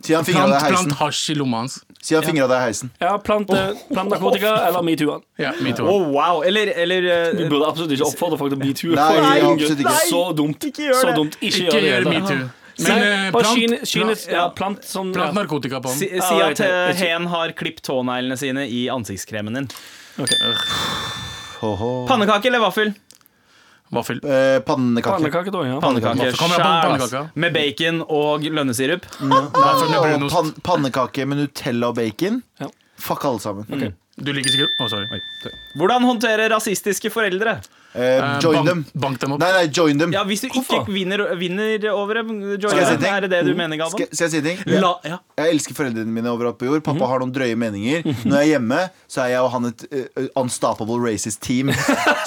[0.03, 1.83] fingra plant, plant hasj i lomma hans.
[2.03, 2.91] Si at fingra deg i heisen.
[3.03, 5.17] Ja, plant, eh, plant narkotika eller metoo.
[5.39, 5.85] Ja, me too.
[5.91, 6.43] Oh, wow.
[6.47, 7.03] Eller, eller
[7.35, 8.95] Vi eh, burde absolutt ikke oppfordre folk til metoo.
[8.95, 9.97] Nei, absolutt ikke.
[10.13, 10.65] Så dumt.
[10.71, 11.17] Ikke gjør Så det.
[11.19, 11.37] dumt.
[11.43, 12.39] Ikke, Ikke gjør gjør metoo.
[12.79, 16.23] Men Men eh, plant, skyne- skyne- ja, plant sånn plant narkotika på si, ham.
[16.29, 19.67] si at uh, hen har klippet tåneglene sine i ansiktskremen din.
[21.61, 22.07] Ho-ho.
[22.07, 22.93] Pannekake eller vaffel?
[23.95, 24.21] Vaffel.
[24.25, 25.17] Eh, pannekake.
[25.17, 25.63] Pannekake, da.
[25.67, 25.79] Ja.
[25.81, 26.19] Pannekake.
[26.19, 26.37] Vaffel.
[26.41, 27.23] Kommer an på Skjær, pannekaka.
[27.45, 29.09] Med bacon og lønnesirup.
[29.23, 30.35] Og brunost.
[30.35, 32.43] pan pannekake med Nutella og bacon.
[32.61, 32.69] Ja.
[32.99, 33.95] Fuck alle sammen.
[34.19, 35.21] Du liker sikkert Å, sorry.
[35.79, 37.61] Hvordan håndtere rasistiske foreldre?
[37.99, 38.85] Eh, join bank, dem.
[38.95, 39.41] bank dem opp.
[39.43, 40.13] Nei, nei, join dem.
[40.15, 40.85] Ja, Hvis du Hvorfor?
[40.85, 43.15] ikke vinner, vinner over dem, join Skal jeg si dem.
[43.15, 43.97] Er det det du mener, Galvan?
[43.97, 44.63] Skal, skal jeg si ting?
[44.85, 45.19] La, ja.
[45.41, 46.83] jeg elsker foreldrene mine overalt på jord.
[46.87, 47.09] Pappa Mhm.
[47.11, 48.03] har noen drøye meninger.
[48.25, 51.73] Når jeg er hjemme, så er jeg og han et uh, unstoppable racist team.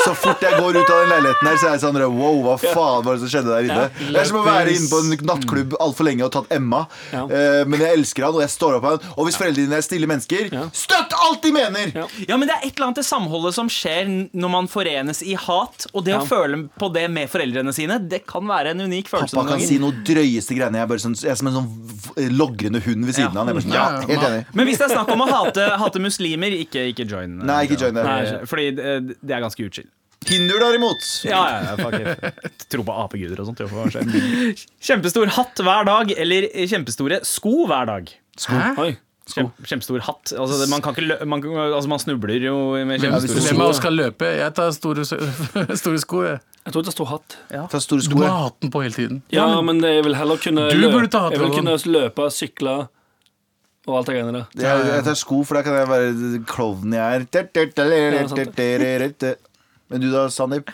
[0.06, 2.56] Så fort jeg går ut av den leiligheten her, så er jeg sånn Wow, hva
[2.60, 3.88] faen var det som skjedde der inne?
[4.12, 6.84] Det er som å være inne på en nattklubb altfor lenge og tatt Emma.
[7.14, 7.24] Ja.
[7.30, 9.14] Eh, men jeg elsker han, og jeg står opp for han.
[9.16, 11.92] Og hvis foreldrene dine er stille mennesker, støtt alt de mener!
[11.96, 12.08] Ja.
[12.28, 15.36] ja, men det er et eller annet til samholdet som skjer når man forenes i
[15.38, 15.61] hat.
[15.94, 16.20] Og det Ja.
[16.22, 19.36] å føle på det med foreldrene sine, det kan være en unik følelse.
[19.36, 20.76] Pappa kan si noe drøyeste greiene.
[20.80, 23.42] Jeg er, bare sånn, jeg er som en sånn logrende hund ved siden Ja.
[23.42, 23.48] av han.
[23.48, 24.46] Jeg er sånn, Ja, helt enig.
[24.54, 27.38] Men hvis det er snakk om å hate, hate muslimer, ikke, ikke join.
[27.46, 28.04] Nei, ikke join det.
[28.04, 29.90] Nei, Fordi det er ganske utskilt.
[30.26, 31.02] Hinduer derimot.
[31.26, 32.32] Ja, ja, ja.
[32.70, 33.58] Tro på apeguder og sånt.
[34.82, 38.12] Kjempestor hatt hver dag, eller kjempestore sko hver dag?
[38.38, 38.78] Hæ?
[38.78, 38.92] Oi.
[39.36, 40.34] Kjem, kjempestor hatt.
[40.38, 42.56] Altså, det- man, kan ikke lø man, altså, man snubler jo
[42.86, 43.48] med kjempestore sko.
[43.50, 44.30] hvem av oss skal løpe?
[44.38, 45.06] Jeg tar store,
[45.84, 46.24] store sko.
[46.28, 46.40] Jeg.
[46.62, 47.38] Jeg tror jeg tar stor hatt.
[47.72, 48.30] Ta store Du må ja.
[48.30, 49.22] ha hatten på hele tiden.
[49.34, 52.28] Ja, men jeg vil heller kunne Du løpe- burde ta hatt, Jeg vil kunne løpe,
[52.32, 52.76] sykle
[53.88, 54.46] og alt det greiene der.
[54.62, 57.26] Jeg, jeg tar sko, for da kan jeg være klovnen jeg
[59.26, 59.38] er.
[59.90, 60.70] Men du da, Sandeep?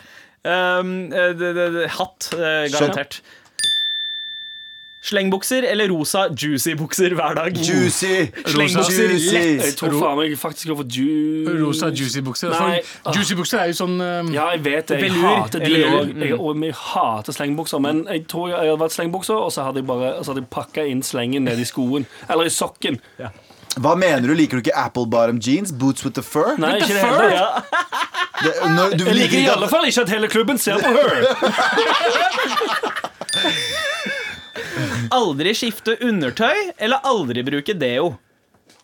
[0.48, 2.72] Um, eh, det, det, det, hatt, garantert.
[2.76, 3.16] garantert.
[4.98, 7.54] Slengbukser eller rosa juicy-bukser hver dag?
[7.54, 8.26] Juicy!
[8.46, 9.42] Slengbukser, Juicy!
[9.62, 11.58] Jeg tror faen meg faktisk går for ju...
[11.60, 12.50] Rosa juicy bukser.
[12.50, 12.80] Nei,
[13.14, 14.98] juicy bukser er jo sånn um, Ja, jeg vet det.
[14.98, 16.10] Jeg Velur, hater de òg.
[16.18, 17.78] Jeg, og jeg hater slengbukser.
[17.84, 20.50] Men jeg tror jeg hadde vært slengbukser, og så hadde jeg bare Så hadde jeg
[20.58, 22.08] pakka inn slengen ned i skoen.
[22.26, 22.98] Eller i sokken.
[23.78, 24.34] Hva mener du?
[24.34, 25.70] Liker du ikke apple bottom jeans?
[25.70, 26.58] Boots with the fur?
[26.58, 27.62] Nei, ikke det heller, heller.
[28.42, 30.90] Det, når, du Jeg liker liker i alle fall ikke at hele klubben ser på
[30.90, 31.22] her.
[35.18, 38.16] Aldri skifte undertøy eller aldri bruke deo?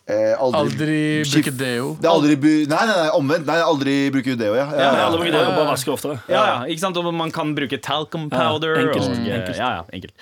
[0.05, 0.97] eh, aldri, Aldri
[1.31, 1.87] bruke deo.
[1.99, 3.47] Det er aldri bu Nei, nei, nei, omvendt.
[3.49, 4.65] Nei, aldri bruke deo, ja.
[4.71, 5.07] ja, ja, ja.
[5.13, 6.19] og bare vaske oftere.
[6.29, 6.99] Ja, ja, ikke sant?
[7.01, 8.77] Og man kan bruke talcum powder.
[8.83, 9.57] enkelt, og, enkelt.
[9.57, 10.13] Ja, ja, enkelt.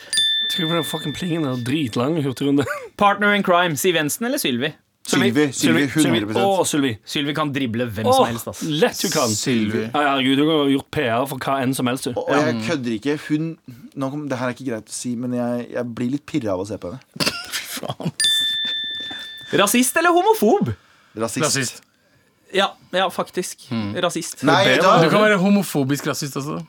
[0.54, 1.48] Tenk på den fucking plingen.
[1.66, 2.66] Dritlang hurtigrunde.
[3.02, 4.74] Partner in crime, Siv Jensen eller Sylvi?
[5.04, 5.50] Sylvi.
[5.52, 5.88] Sylvi.
[6.66, 6.92] Sylvi.
[7.04, 8.48] Sylvi kan drible hvem Å, som helst.
[8.48, 8.62] ass.
[8.64, 9.34] lett hun kan.
[9.36, 9.82] Sylvi.
[9.90, 12.08] Ja, herregud, du har gjort PR for hva enn som helst.
[12.14, 13.18] Og og jeg kødder ikke.
[13.28, 13.50] Hun
[14.00, 16.56] nå kom, Det her er ikke greit å si, men jeg, jeg blir litt pirra
[16.56, 17.02] av å se på henne.
[19.64, 20.72] Rasist eller homofob?
[21.20, 21.46] Rasist.
[21.46, 21.84] Rasist.
[22.54, 23.68] Ja, ja faktisk.
[24.02, 24.44] Rasist.
[24.48, 26.62] Nei, du kan være homofobisk rasist også.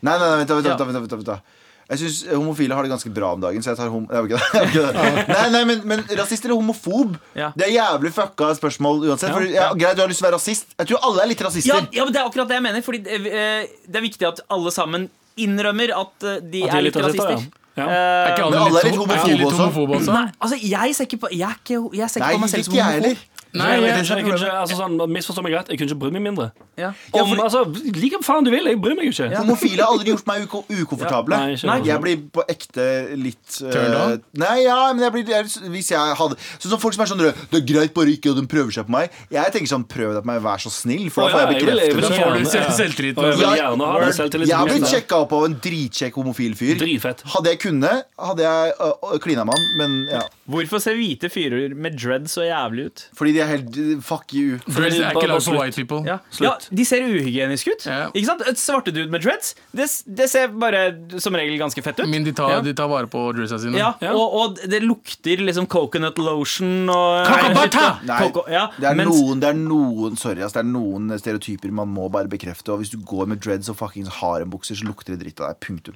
[0.00, 1.59] Nei, nei, nei, vent, da, vent, da, vent, da, vent, vent, vent, da.
[1.90, 4.04] Jeg syns homofile har det ganske bra om dagen, så jeg tar hom...
[4.06, 4.48] Jeg ikke det.
[4.60, 5.24] Jeg ikke det.
[5.34, 7.16] Nei, nei, men, men rasist eller homofob?
[7.34, 7.48] Ja.
[7.58, 9.32] Det er jævlig fucka spørsmål uansett.
[9.34, 10.70] For, ja, greit, du har lyst til å være rasist.
[10.78, 11.72] Jeg tror alle er litt rasister.
[11.74, 12.84] Ja, ja, men Det er akkurat det jeg mener.
[12.86, 15.08] Fordi det, eh, det er viktig at alle sammen
[15.40, 17.56] innrømmer at eh, de, At de er litt rasister, rasister.
[17.78, 17.84] Ja.
[17.86, 19.58] Eh, Er ikke Men alle er litt ho- homofobe også.
[19.64, 20.14] homofobe også?
[20.14, 22.50] Nei, altså jeg ser ikke på Jeg, er ikke, jeg ser ikke Nei, på meg
[22.54, 23.29] selv som homofob.
[23.56, 26.14] Nei, Jeg, jeg, kunne jeg kunne altså sånn, Misforstå meg rett, jeg kunne ikke brydd
[26.14, 26.50] meg mindre.
[26.78, 26.92] Ja.
[27.14, 27.64] Ja, Om, altså,
[27.96, 29.28] Like faen du vil, jeg bryr meg jo ikke.
[29.40, 31.40] Homofile har aldri gjort meg uko ukomfortable.
[31.40, 31.88] Nei, ikke Nei, jeg.
[31.90, 32.86] jeg blir på ekte
[33.18, 34.14] litt uh?
[34.38, 37.22] Nei, ja, men jeg blir jeg, Hvis jeg hadde Sånn som folk som er sånn
[37.24, 39.16] Det er greit bare ikke, og de prøver seg på meg.
[39.34, 41.80] Jeg tenker sånn Prøv deg på meg, vær så snill, for da får jeg bekreftet
[41.80, 41.88] det.
[41.90, 42.64] jeg får du ja.
[42.78, 43.20] selvtillit.
[43.20, 44.46] Jeg Jeg-.
[44.46, 44.92] Jeg har blitt Ja.
[44.94, 46.76] sjekka opp av en dritkjekk homofil fyr.
[46.80, 47.24] Dritfett.
[47.34, 50.22] Hadde jeg kunnet, hadde jeg uh, klina med han, men ja.
[50.50, 53.04] Hvorfor ser hvite fyrer med dread så jævlig ut?
[53.16, 54.58] Fordi de er helt Fuck you.
[54.66, 56.00] Dreads er ikke lagd for white people.
[56.06, 56.18] Ja.
[56.30, 56.66] Slutt.
[56.70, 57.86] ja, De ser uhygieniske ut.
[57.86, 58.08] Ja.
[58.14, 58.44] Ikke sant?
[58.50, 60.82] Et svarte dude med dreads Det, det ser bare
[61.20, 62.08] som regel ganske fett ut.
[62.08, 62.60] Men de tar, Ja.
[62.64, 63.76] de tar vare på dreadsa sine.
[63.78, 64.12] Ja, Ja.
[64.14, 67.84] Og, og det lukter liksom coconut lotion og Coco!
[68.04, 71.70] Nei, Coco, det er, mens- noen, det er noen Sorry, ass, det er noen stereotyper
[71.72, 72.72] man må bare bekrefte.
[72.72, 75.60] Og hvis du går med dreads og fuckings harembukser, så lukter det dritt av deg.
[75.60, 75.94] Punktum.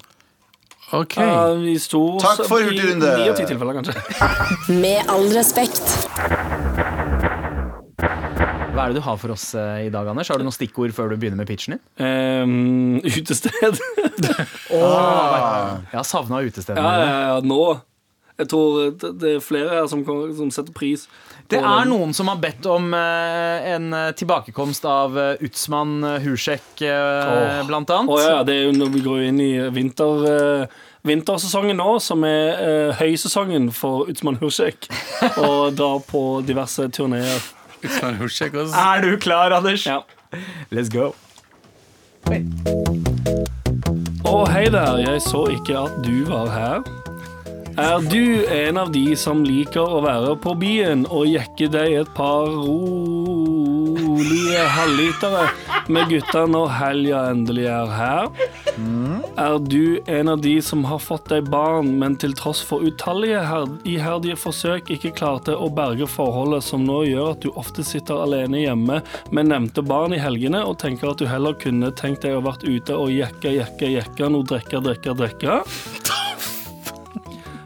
[0.93, 1.25] Okay.
[1.25, 3.09] Uh, Takk for hurtigrunde.
[4.69, 6.04] Med all respekt.
[8.85, 10.29] Hva er det du har for oss eh, i dag, Anders?
[10.29, 11.81] Har du noen stikkord før du begynner med pitchen din?
[12.05, 13.79] Um, utested.
[14.77, 15.81] Ah.
[15.89, 17.63] Jeg har savna utestedene ja, ja, ja, nå.
[18.37, 20.03] Jeg tror det, er flere her som,
[20.37, 21.07] som setter pris.
[21.49, 26.85] Det er noen som har bedt om eh, en eh, tilbakekomst av Utsmann uh, Hursek,
[26.85, 27.65] oh.
[27.65, 28.13] blant annet.
[28.13, 30.69] Oh, ja, det er jo når vi går inn i vinter,
[31.09, 34.93] vintersesongen nå, som er høysesongen for Utsmann Hursek,
[35.49, 37.55] og drar på diverse turneer.
[38.75, 39.87] Er du klar, Anders?
[39.87, 40.03] Ja.
[40.73, 41.13] Let's go.
[44.25, 46.87] Å, hei der, jeg så ikke at du var her.
[47.75, 52.11] Er du en av de som liker å være på byen og jekke deg et
[52.17, 52.47] par
[54.15, 55.49] rolige halvlitere
[55.89, 58.29] med gutta når helga endelig er her?
[59.39, 63.43] Er du en av de som har fått deg barn, men til tross for utallige
[63.87, 68.65] iherdige forsøk ikke klarte å berge forholdet som nå gjør at du ofte sitter alene
[68.65, 69.01] hjemme
[69.35, 72.67] med nevnte barn i helgene og tenker at du heller kunne tenkt deg å vært
[72.67, 75.61] ute og jekke, jekke, jekke noe drikke, drikke, drikke?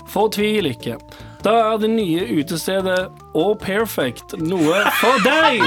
[0.09, 0.97] Fortvil ikke.
[1.45, 3.07] Da er det nye utestedet
[3.39, 5.63] Au Perfect noe for deg!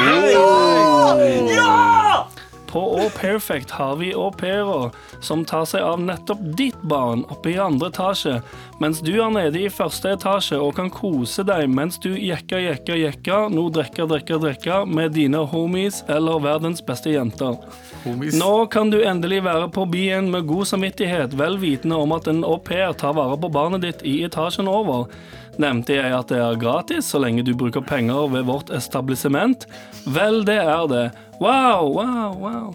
[2.71, 4.91] På Au Perfect har vi au pairer
[5.23, 8.37] som tar seg av nettopp ditt barn oppe i andre etasje,
[8.79, 12.95] mens du er nede i første etasje og kan kose deg mens du jekker, jekker,
[12.95, 17.59] jekker, nå drikker, drikker, drikker med dine homies eller verdens beste jenter.
[18.05, 18.39] Homies.
[18.39, 22.43] Nå kan du endelig være på byen med god samvittighet, vel vitende om at en
[22.47, 25.11] au pair tar vare på barnet ditt i etasjen over.
[25.59, 29.67] Nevnte jeg at det er gratis så lenge du bruker penger ved vårt establishment.
[30.07, 31.05] Vel, det er det.
[31.41, 32.71] Wow, wow, wow.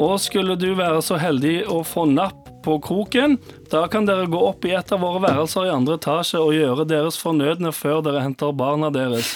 [0.00, 3.36] Og skulle du være så heldig å få napp på kroken,
[3.70, 6.86] da kan dere gå opp i et av våre værelser i andre etasje og gjøre
[6.88, 9.34] deres fornødne før dere henter barna deres.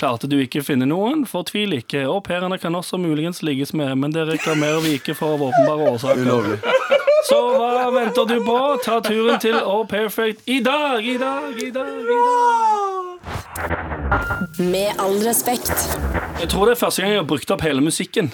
[0.00, 1.26] Klarte du ikke finne noen?
[1.28, 2.06] Fortvil ikke.
[2.08, 5.90] Au pairene kan også muligens ligges med, men det reklamerer vi ikke for av åpenbare
[5.92, 6.22] årsaker.
[6.24, 6.56] Ulovlig.
[7.28, 8.56] Så hva venter du på?
[8.80, 13.20] Ta turen til Au Perfect i dag, i dag, i dag, i dag.
[14.72, 15.76] Med all respekt.
[16.40, 18.32] Jeg tror det er første gang jeg har brukt opp hele musikken.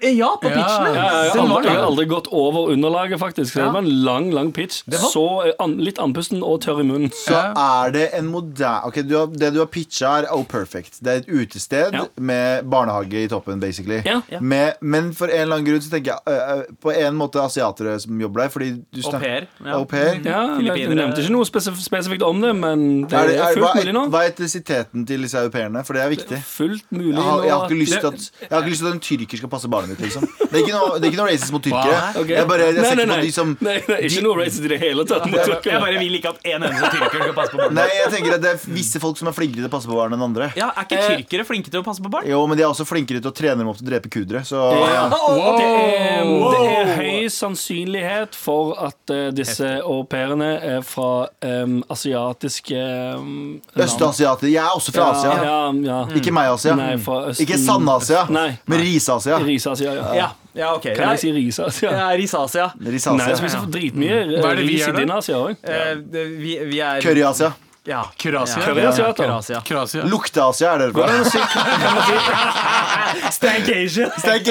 [0.00, 0.54] Ja, på Ja.
[0.54, 0.94] pitchen.
[0.94, 3.54] Ja, jeg, Den har aldri, jeg har aldri gått over underlaget, faktisk.
[3.54, 4.82] Det var en lang, lang pitch.
[4.86, 7.10] var- Så eh, an, litt andpusten og tørr i munnen.
[7.12, 10.98] Så er det en moderne okay, Det du har pitcha, er Oh Perfect.
[11.04, 12.04] Det er et utested Ja.
[12.18, 14.02] med barnehage i toppen, basically.
[14.04, 14.20] Ja.
[14.30, 14.40] Ja.
[14.40, 18.00] Med, men for en eller annen grunn så tenker jeg øh, på en måte asiatere
[18.00, 18.48] som jobber der.
[18.48, 19.46] Fordi du Au pair.
[19.64, 19.72] Ja.
[19.78, 20.14] Au pair.
[20.24, 23.54] Ja, jeg nevnte ikke noe spesif spesifikt om det, men det Er det, er er,
[23.54, 24.08] fullt mulig nå.
[24.10, 25.84] hva er etnisiteten til disse au pairene?
[25.86, 26.42] For det er viktig.
[26.44, 29.68] Fullt mulig Jeg har, jeg har ikke lyst til at at en tyrker skal passe
[29.76, 30.02] barnet mitt.
[30.06, 30.26] Liksom.
[30.46, 32.00] Det er ikke noe, det er ikke noe racist mot tyrkere.
[32.22, 32.34] Okay.
[32.36, 33.20] Jeg, bare, jeg nei, nei, nei.
[33.26, 35.26] de som nei, nei, Ikke de- noe racist i det hele tatt.
[35.30, 37.74] mot Jeg bare vil ikke at en eneste tyrker skal passe på barn.
[37.76, 39.96] Nei, jeg tenker at det er visse folk som er flinkere til å passe på
[39.98, 40.50] barn enn andre.
[40.58, 42.26] Ja, Er ikke tyrkere flinke til å passe på barn?
[42.30, 44.44] Jo, men de er også flinkere til å trene dem opp til å drepe kudere.
[44.46, 45.06] Så Ja.
[45.10, 45.56] Wow.
[45.56, 51.78] Det er, det er høy sannsynlighet for at uh, disse au pairene er fra um,
[51.92, 52.80] asiatiske
[53.18, 54.48] um, Østasiater.
[54.50, 55.34] Jeg er også fra Asia.
[55.44, 55.98] Ja, ja.
[56.18, 56.76] Ikke meg, Asia.
[56.78, 57.44] Nei, fra Østen.
[57.46, 59.38] Ikke Sand-Asia, men Ris-Asia.
[59.66, 60.14] Ris-Asia, ja.
[60.14, 60.94] Ja, ja okay.
[60.94, 61.92] Kan jeg si Risasia?
[61.92, 62.70] Ja, Risasia.
[62.78, 65.04] Nei, jeg spiser for dritmye Hva er det vi gjør da?
[65.04, 65.56] din Asia òg.
[65.62, 67.52] Eh, det- vi, vi er Curry-Asia.
[67.86, 68.02] Ja.
[68.18, 68.62] Kurasia.
[69.48, 69.60] Ja.
[69.62, 70.02] Kurasia.
[70.10, 71.06] Lukteasia er dere bra.
[73.30, 74.10] Stank Asia.
[74.18, 74.48] Stank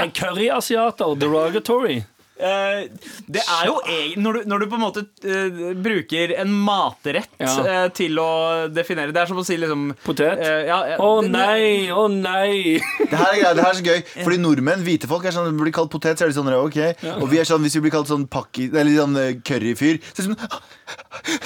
[0.00, 2.04] En curryasiater, derogatory.
[2.34, 2.88] Eh,
[3.30, 3.76] det er jo
[4.18, 7.52] når, du, når du på en måte eh, bruker en matrett Ja.
[7.62, 10.42] eh, til å definere Det er som å si liksom Potet?
[10.42, 12.80] eh, ja, ja, Å nei, å nei!
[12.98, 15.54] Det her er, det her er så gøy, fordi nordmenn, hvite folk, er sånn, når
[15.54, 16.80] de blir kalt potet, så er de sånn, ok.
[17.22, 20.24] Og vi er sånn, hvis vi blir kalt sånn pakki, eller sånn curryfyr, så er
[20.24, 20.50] det sånn,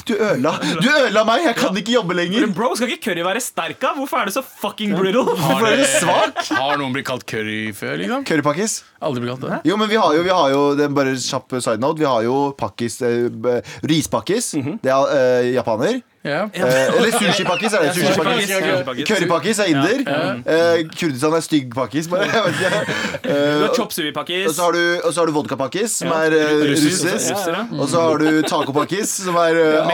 [0.09, 2.47] du ødela, du ødela meg, jeg kan ikke jobbe lenger.
[2.47, 3.99] Men bro, skal ikke curry være sterk av?
[4.01, 5.23] Hvorfor er det så fucking brittle?
[5.29, 6.41] Hvorfor er det svak?
[6.59, 8.27] Har noen blitt kalt curry før, liksom?
[8.29, 8.79] Currypakkis?
[9.05, 9.61] Aldri blitt kalt det?
[9.71, 12.09] Jo, men vi har jo, vi har jo det er bare kjapp side note, vi
[12.11, 16.01] har jo pakkis, eh, rispakkis, det er eh, japaner.
[16.25, 16.49] Ja.
[16.53, 19.07] Eh, eller sushipakkis, er det sushipakkis?
[19.09, 20.01] Currypakkis er inder.
[20.03, 22.27] Eh, Kurdistan er stygg pakkis, bare.
[22.27, 24.47] Du Eh, har chop suey-pakkis.
[24.49, 27.33] og så har du, du vodkapakkis, som er uh, russisk.
[27.79, 29.93] Og så har du tacopakkis, som er eh,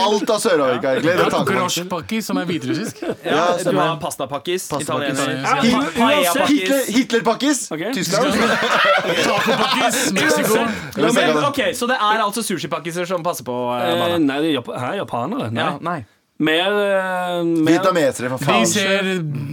[0.00, 1.14] alt av Sør-Amerika, egentlig.
[1.16, 1.60] Det er tacopakkis.
[1.60, 3.02] Grosjpakki, som er hviterussisk.
[3.24, 4.68] Ja, du har pastapakkis.
[6.88, 7.68] Hitlerpakkis.
[7.94, 8.32] Tyskland.
[9.24, 10.66] Tacopakkis, Mexico.
[11.74, 15.50] Så det er altså sushipakkiser som passer på eh, Eh, nei, det er japanere.
[15.60, 15.68] Nei.
[15.72, 16.00] Ja, nei.
[16.40, 18.66] Mer, eh, mer Vietnamesere, for De faen.
[18.66, 19.02] ser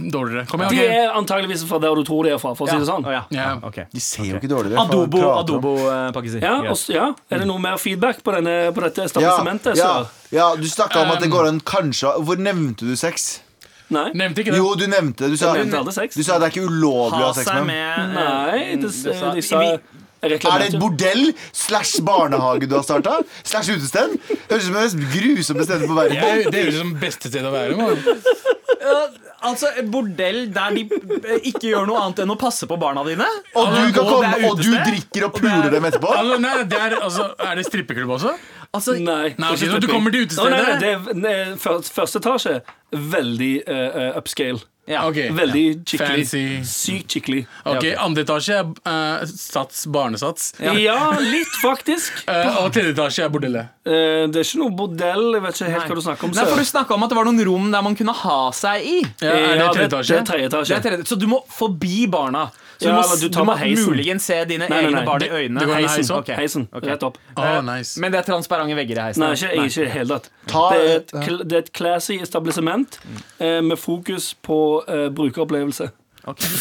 [0.08, 0.46] dårligere.
[0.48, 0.92] Kom De igjen.
[1.04, 3.04] er antageligvis fra der du tror de er fra, for å si det sånn.
[3.04, 3.24] Å, ja.
[3.30, 3.48] Ja.
[3.62, 3.76] ok.
[3.92, 4.80] De ser jo ikke dårligere.
[4.80, 5.66] Adobo, adobo prater om.
[5.66, 6.40] adobo-pakkiser.
[6.40, 7.10] Ja, og, s- ja.
[7.30, 9.34] Er det noe mer feedback på, denne, på dette ja,
[9.76, 13.40] ja, ja, du snakka om at det går an kanskje Hvor nevnte du sex?
[13.90, 14.10] Nei.
[14.12, 14.56] Nevnte ikke det.
[14.60, 16.14] Jo, du nevnte Du sa, Jeg nevnte aldri sex.
[16.16, 18.12] du sa det er ikke ulovlig å Ha ha sex seg med dem.
[18.14, 19.80] med eh, Nei, det, sa- de sa jeg
[20.22, 23.20] Er det et bordell slash barnehage du har starta?
[23.46, 24.16] Slash utested?
[24.50, 26.18] Høres ut som det mest grusomme stedet på verden.
[26.18, 27.78] Ja, det høres ut som beste stedet å være.
[27.78, 27.96] Man.
[29.38, 33.04] Altså, et bordell der de eh, ikke gjør noe annet enn å passe på barna
[33.06, 33.26] dine.
[33.54, 36.10] Og du, kan Og komme, er og du drikker og puler dem etterpå?
[36.10, 38.34] Altså, nei, det er, altså, er det strippeklubb også?
[38.74, 39.34] Altså, Nei.
[39.38, 40.50] Nei, altså, du kommer til utestedet?
[40.52, 40.80] nei, nei,
[41.22, 42.56] det er, er første, etasje.
[43.14, 44.60] Veldig eh, upscale.
[44.88, 45.04] Ja.
[45.08, 45.28] okay.
[45.36, 46.24] Veldig skikkelig.
[46.24, 46.42] Fancy.
[46.68, 47.42] Sykt skikkelig.
[47.68, 50.52] Ok, Andre etasje er uh, sats, barnesats.
[50.62, 50.74] Ja.
[51.20, 52.22] litt, faktisk.
[52.28, 53.74] uh, og tredje etasje er bordellet.
[53.84, 55.26] Uh, det er ikke noe bordell.
[55.36, 56.36] Jeg vet ikke helt hva du snakker om.
[56.38, 56.62] Nei, for.
[56.62, 58.96] Du snakka om at det var noen rom der man kunne ha seg i.
[59.20, 60.14] Ja, er det Ja, tredje etasje?
[60.14, 61.04] Det er tredje etasje.
[61.12, 62.48] Så du må forbi barna.
[62.78, 65.04] Så Ja, du du du må muligens se dine Nei, nei, egne nei.
[65.06, 65.60] barn i øynene.
[65.60, 66.16] det går en Heisen.
[66.16, 66.36] Okay.
[66.38, 66.68] Heisen.
[66.72, 67.18] Rett opp.
[67.36, 68.00] Eh, nice.
[68.00, 69.24] Men det er transparente vegger i heisen?
[69.24, 70.30] Nei, ikke, ikke i det hele tatt.
[70.46, 73.00] Det er et, det er et classy establishment
[73.40, 75.90] eh, med fokus på eh, brukeropplevelse.
[76.24, 76.48] Okay.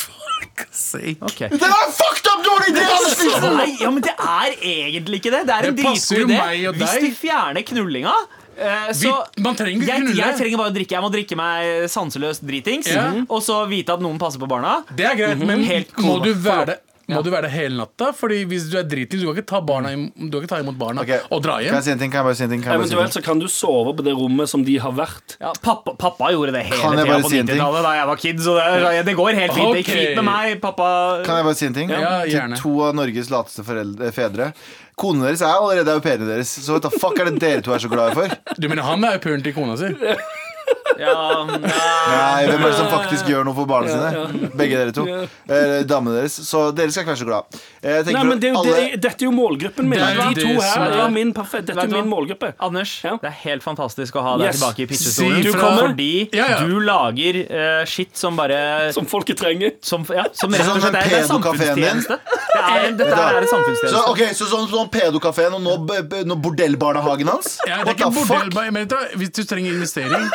[1.22, 1.50] Okay.
[1.50, 3.48] Det var en fucked up dårlig idé!
[3.56, 5.42] Nei, ja, men det er egentlig ikke det.
[5.48, 6.72] Det er en dritgod idé.
[6.78, 8.14] Hvis de fjerner knullinga
[8.58, 10.98] eh, så man trenger ikke jeg, jeg trenger bare å drikke.
[10.98, 12.90] Jeg må drikke meg sanseløst dritings.
[12.92, 13.08] Ja.
[13.28, 14.80] Og så vite at noen passer på barna.
[14.98, 16.78] Det er greit, men Helt må du være det
[17.08, 18.10] må du være det hele natta?
[18.16, 20.78] Fordi hvis du er dritings, du kan ikke ta, barna du kan ikke ta imot
[20.80, 21.22] barna okay.
[21.32, 21.78] og dra Kan hjem.
[21.78, 22.12] jeg si en ting?
[22.12, 22.66] Kan jeg bare si en ting?
[22.76, 25.38] Eventuelt så kan du sove på det rommet som de har vært.
[25.40, 27.62] Ja, pappa, pappa gjorde det hele Kan tida på si en ting?
[27.62, 28.44] 90-tallet da jeg var kid.
[28.44, 29.72] Så det, det går helt fint.
[29.72, 30.02] Det gikk Ok.
[30.02, 30.58] fint med meg.
[30.64, 30.90] Pappa
[31.28, 31.96] Kan jeg bare si en ting?
[31.96, 34.52] Ja, Til to av Norges lateste foreldre, fedre.
[34.98, 37.84] Konene deres er allerede au pairene deres, så hva fuck er det dere to er
[37.84, 38.32] så glade for?
[38.58, 39.92] Du mener han er jo pairen til kona si?
[40.98, 41.60] ja, nei.
[41.62, 44.50] Nei, hvem er det som faktisk gjør noe for barna sine?
[44.58, 45.06] Begge dere to.
[45.08, 46.38] Eh, damene deres.
[46.48, 47.60] Så dere skal ikke være så glad.
[47.84, 50.00] Eh, Nei, men det, er jo- alle- det, dette er jo målgruppen min.
[50.00, 52.54] Det er De to her er- er min perfekt, Dette er min målgruppe.
[52.60, 53.16] Anders, Ja.
[53.22, 54.60] det er helt fantastisk å ha deg Yes.
[54.60, 55.44] tilbake i pissestolen.
[55.44, 55.52] du.
[55.54, 56.58] Fordi Ja, ja.
[56.66, 59.72] du lager uh, shit som bare Som folket trenger.
[59.82, 61.28] som, ja, som rett og Sånn slett er, det din.
[61.30, 62.18] samfunnstjeneste.
[62.18, 63.94] Det er, dette er en samfunnstjeneste.
[63.94, 67.58] Så, okay, så sånn, sånn pedokafeen og nå, b- b- nå bordellbarnehagen hans?
[67.68, 68.54] Ja, det er ikke the bordell, fuck?
[68.54, 70.30] bare- men vet du hva, Hvis du trenger investering,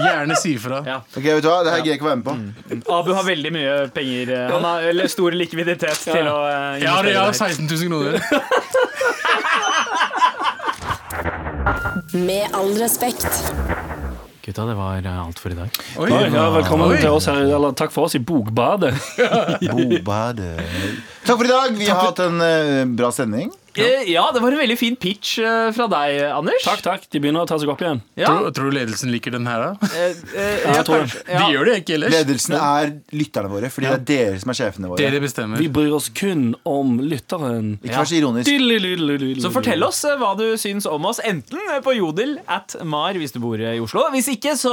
[0.00, 0.78] gjerne si ifra.
[0.86, 0.98] Ja.
[1.04, 1.58] Ok, vet du hva?
[1.66, 2.34] Det her gidder jeg ikke å være med på.
[2.98, 4.32] Abu har veldig mye penger.
[4.36, 7.54] eh, Han har eller, stor likviditet til å eh, Jeg har, jeg har investere.
[7.56, 8.14] 16 000 kroner.
[12.12, 13.26] Med all respekt.
[14.44, 15.68] Gutta, det var eh, alt for i dag.
[16.00, 16.96] Oi, Oi, ja, velkommen Oi.
[16.98, 18.94] til oss her, eller takk for oss i Bokbadet.
[19.70, 20.56] Bobadet.
[21.26, 21.76] Takk for i dag.
[21.78, 23.52] Vi har hatt en eh, bra sending.
[23.80, 26.62] Eh, Ja, det var en veldig fin pitch eh, fra deg, Anders.
[26.66, 27.06] Takk, takk.
[27.12, 28.00] De begynner å ta seg opp igjen.
[28.18, 29.90] Ja, Tror, tror du ledelsen liker den her, da?
[29.94, 31.24] eh, eh, jeg tror det.
[31.30, 32.14] De gjør det ikke ellers.
[32.16, 35.00] Ledelsen er lytterne våre, fordi det er dere som er sjefene våre.
[35.02, 35.60] Dere bestemmer.
[35.62, 37.74] Vi bryr oss kun om lytteren.
[37.82, 38.50] Ikke vær så ironisk.
[39.44, 43.32] Så fortell oss eh, hva du syns om oss, enten på Jodel at Mar hvis
[43.36, 44.06] du bor i Oslo.
[44.14, 44.72] Hvis ikke, så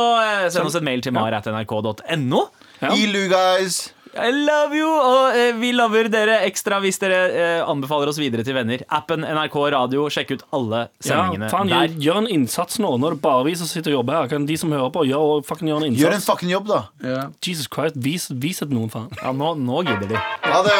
[0.54, 2.48] send oss en mail til mar at nrk.no.
[2.82, 2.94] Ja.
[2.94, 3.88] Ilu, guys.
[4.18, 4.88] I love you!
[4.90, 8.82] Og eh, vi lover dere ekstra hvis dere eh, anbefaler oss videre til venner.
[8.90, 12.00] Appen NRK Radio, sjekk ut alle Ja, sendingene faen, gjør, der.
[12.08, 12.96] gjør en innsats nå.
[12.98, 14.32] Nå er det bare vi som sitter og jobber her.
[14.32, 16.32] Kan de som hører på, gjøre, fucking gjøre en Gjør en innsats?
[16.32, 16.80] fucking jobb, da.
[17.06, 17.22] Ja.
[17.46, 19.12] Jesus Christ, vis, vis et noen, faen.
[19.22, 20.24] Ja, nå, nå gidder de.
[20.48, 20.78] Ha det.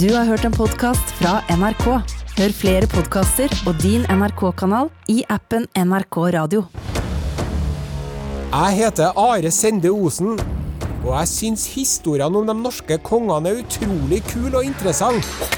[0.00, 1.86] Du har hørt en podkast fra NRK.
[2.34, 6.64] Hør flere podkaster og din NRK-kanal i appen NRK Radio.
[8.54, 10.34] Jeg heter Are Sende Osen.
[11.04, 15.50] Og jeg syns historiene om de norske kongene er utrolig kule og interessante.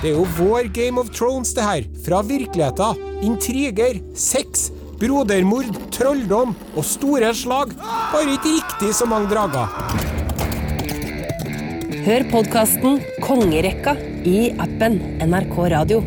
[0.00, 1.88] Det er jo vår Game of Thrones, det her.
[2.06, 3.02] Fra virkeligheten.
[3.26, 4.70] Intriger, sex,
[5.02, 7.74] brodermord, trolldom og store slag.
[8.14, 9.66] Bare ikke riktig så mange drager.
[12.06, 14.96] Hør podkasten Kongerekka i appen
[15.26, 16.00] NRK Radio.